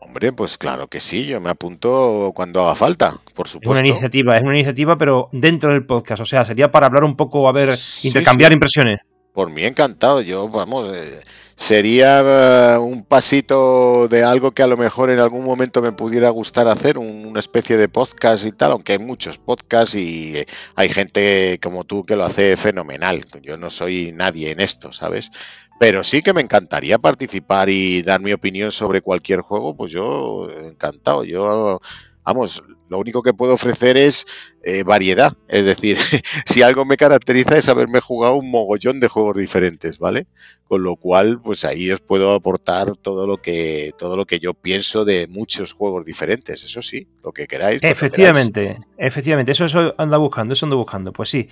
Hombre, 0.05 0.33
pues 0.33 0.57
claro 0.57 0.87
que 0.87 0.99
sí, 0.99 1.25
yo 1.25 1.39
me 1.39 1.49
apunto 1.49 2.31
cuando 2.35 2.63
haga 2.63 2.75
falta, 2.75 3.13
por 3.33 3.47
supuesto. 3.47 3.73
Es 3.73 3.79
una 3.79 3.87
iniciativa, 3.87 4.35
es 4.35 4.43
una 4.43 4.55
iniciativa, 4.55 4.97
pero 4.97 5.29
dentro 5.31 5.71
del 5.71 5.85
podcast, 5.85 6.21
o 6.21 6.25
sea, 6.25 6.43
sería 6.43 6.71
para 6.71 6.87
hablar 6.87 7.03
un 7.03 7.15
poco, 7.15 7.47
a 7.47 7.51
ver, 7.51 7.75
sí, 7.77 8.09
intercambiar 8.09 8.49
sí. 8.49 8.53
impresiones. 8.53 8.99
Por 9.33 9.49
mí 9.49 9.63
encantado, 9.63 10.21
yo, 10.21 10.49
vamos, 10.49 10.91
eh, 10.93 11.21
sería 11.55 12.77
uh, 12.77 12.83
un 12.83 13.03
pasito 13.03 14.07
de 14.07 14.23
algo 14.23 14.51
que 14.51 14.63
a 14.63 14.67
lo 14.67 14.77
mejor 14.77 15.09
en 15.09 15.19
algún 15.19 15.43
momento 15.43 15.81
me 15.81 15.91
pudiera 15.91 16.29
gustar 16.29 16.67
hacer, 16.67 16.97
un, 16.97 17.25
una 17.25 17.39
especie 17.39 17.77
de 17.77 17.89
podcast 17.89 18.45
y 18.45 18.51
tal, 18.51 18.73
aunque 18.73 18.93
hay 18.93 18.99
muchos 18.99 19.37
podcasts 19.37 19.95
y 19.95 20.37
eh, 20.37 20.45
hay 20.75 20.89
gente 20.89 21.59
como 21.61 21.83
tú 21.83 22.05
que 22.05 22.15
lo 22.15 22.25
hace 22.25 22.57
fenomenal. 22.57 23.25
Yo 23.41 23.57
no 23.57 23.69
soy 23.69 24.11
nadie 24.13 24.51
en 24.51 24.59
esto, 24.59 24.91
¿sabes? 24.91 25.31
Pero 25.79 26.03
sí 26.03 26.21
que 26.21 26.33
me 26.33 26.41
encantaría 26.41 26.97
participar 26.99 27.69
y 27.69 28.01
dar 28.03 28.21
mi 28.21 28.31
opinión 28.31 28.71
sobre 28.71 29.01
cualquier 29.01 29.41
juego, 29.41 29.75
pues 29.75 29.91
yo 29.91 30.47
encantado. 30.49 31.23
Yo, 31.23 31.81
vamos, 32.23 32.63
lo 32.93 32.99
único 32.99 33.23
que 33.23 33.33
puedo 33.33 33.53
ofrecer 33.53 33.97
es 33.97 34.27
eh, 34.63 34.83
variedad. 34.83 35.33
Es 35.47 35.65
decir, 35.65 35.97
si 36.45 36.61
algo 36.61 36.85
me 36.85 36.95
caracteriza 36.95 37.57
es 37.57 37.67
haberme 37.67 37.99
jugado 37.99 38.35
un 38.35 38.51
mogollón 38.51 38.99
de 38.99 39.07
juegos 39.07 39.35
diferentes, 39.35 39.97
¿vale? 39.97 40.27
Con 40.67 40.83
lo 40.83 40.95
cual, 40.95 41.41
pues 41.41 41.65
ahí 41.65 41.91
os 41.91 42.01
puedo 42.01 42.33
aportar 42.33 42.95
todo 42.97 43.25
lo 43.25 43.37
que, 43.37 43.91
todo 43.97 44.15
lo 44.15 44.25
que 44.25 44.39
yo 44.39 44.53
pienso 44.53 45.05
de 45.05 45.27
muchos 45.27 45.73
juegos 45.73 46.05
diferentes. 46.05 46.63
Eso 46.63 46.81
sí, 46.81 47.07
lo 47.23 47.31
que 47.31 47.47
queráis. 47.47 47.79
Efectivamente, 47.81 48.79
efectivamente, 48.97 49.51
eso, 49.53 49.65
eso 49.65 49.95
anda 49.97 50.17
buscando, 50.17 50.53
eso 50.53 50.65
ando 50.65 50.77
buscando. 50.77 51.11
Pues 51.11 51.29
sí. 51.29 51.49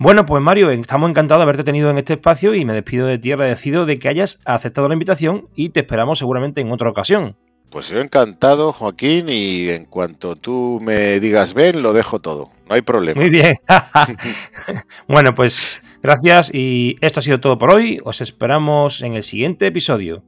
Bueno, 0.00 0.26
pues 0.26 0.40
Mario, 0.40 0.70
estamos 0.70 1.10
encantados 1.10 1.40
de 1.40 1.42
haberte 1.42 1.64
tenido 1.64 1.90
en 1.90 1.98
este 1.98 2.12
espacio 2.12 2.54
y 2.54 2.64
me 2.64 2.72
despido 2.72 3.08
de 3.08 3.18
ti 3.18 3.32
agradecido 3.32 3.84
de 3.84 3.98
que 3.98 4.08
hayas 4.08 4.40
aceptado 4.44 4.86
la 4.86 4.94
invitación 4.94 5.48
y 5.56 5.70
te 5.70 5.80
esperamos 5.80 6.20
seguramente 6.20 6.60
en 6.60 6.70
otra 6.70 6.88
ocasión. 6.88 7.36
Pues 7.68 7.88
yo 7.88 7.98
encantado, 7.98 8.72
Joaquín, 8.72 9.28
y 9.28 9.68
en 9.70 9.86
cuanto 9.86 10.36
tú 10.36 10.78
me 10.80 11.18
digas 11.18 11.52
ven, 11.52 11.82
lo 11.82 11.92
dejo 11.92 12.20
todo. 12.20 12.52
No 12.68 12.76
hay 12.76 12.82
problema. 12.82 13.20
Muy 13.20 13.28
bien. 13.28 13.56
bueno, 15.08 15.34
pues 15.34 15.82
gracias 16.00 16.54
y 16.54 16.96
esto 17.00 17.18
ha 17.18 17.22
sido 17.24 17.40
todo 17.40 17.58
por 17.58 17.72
hoy. 17.72 17.98
Os 18.04 18.20
esperamos 18.20 19.02
en 19.02 19.14
el 19.14 19.24
siguiente 19.24 19.66
episodio. 19.66 20.22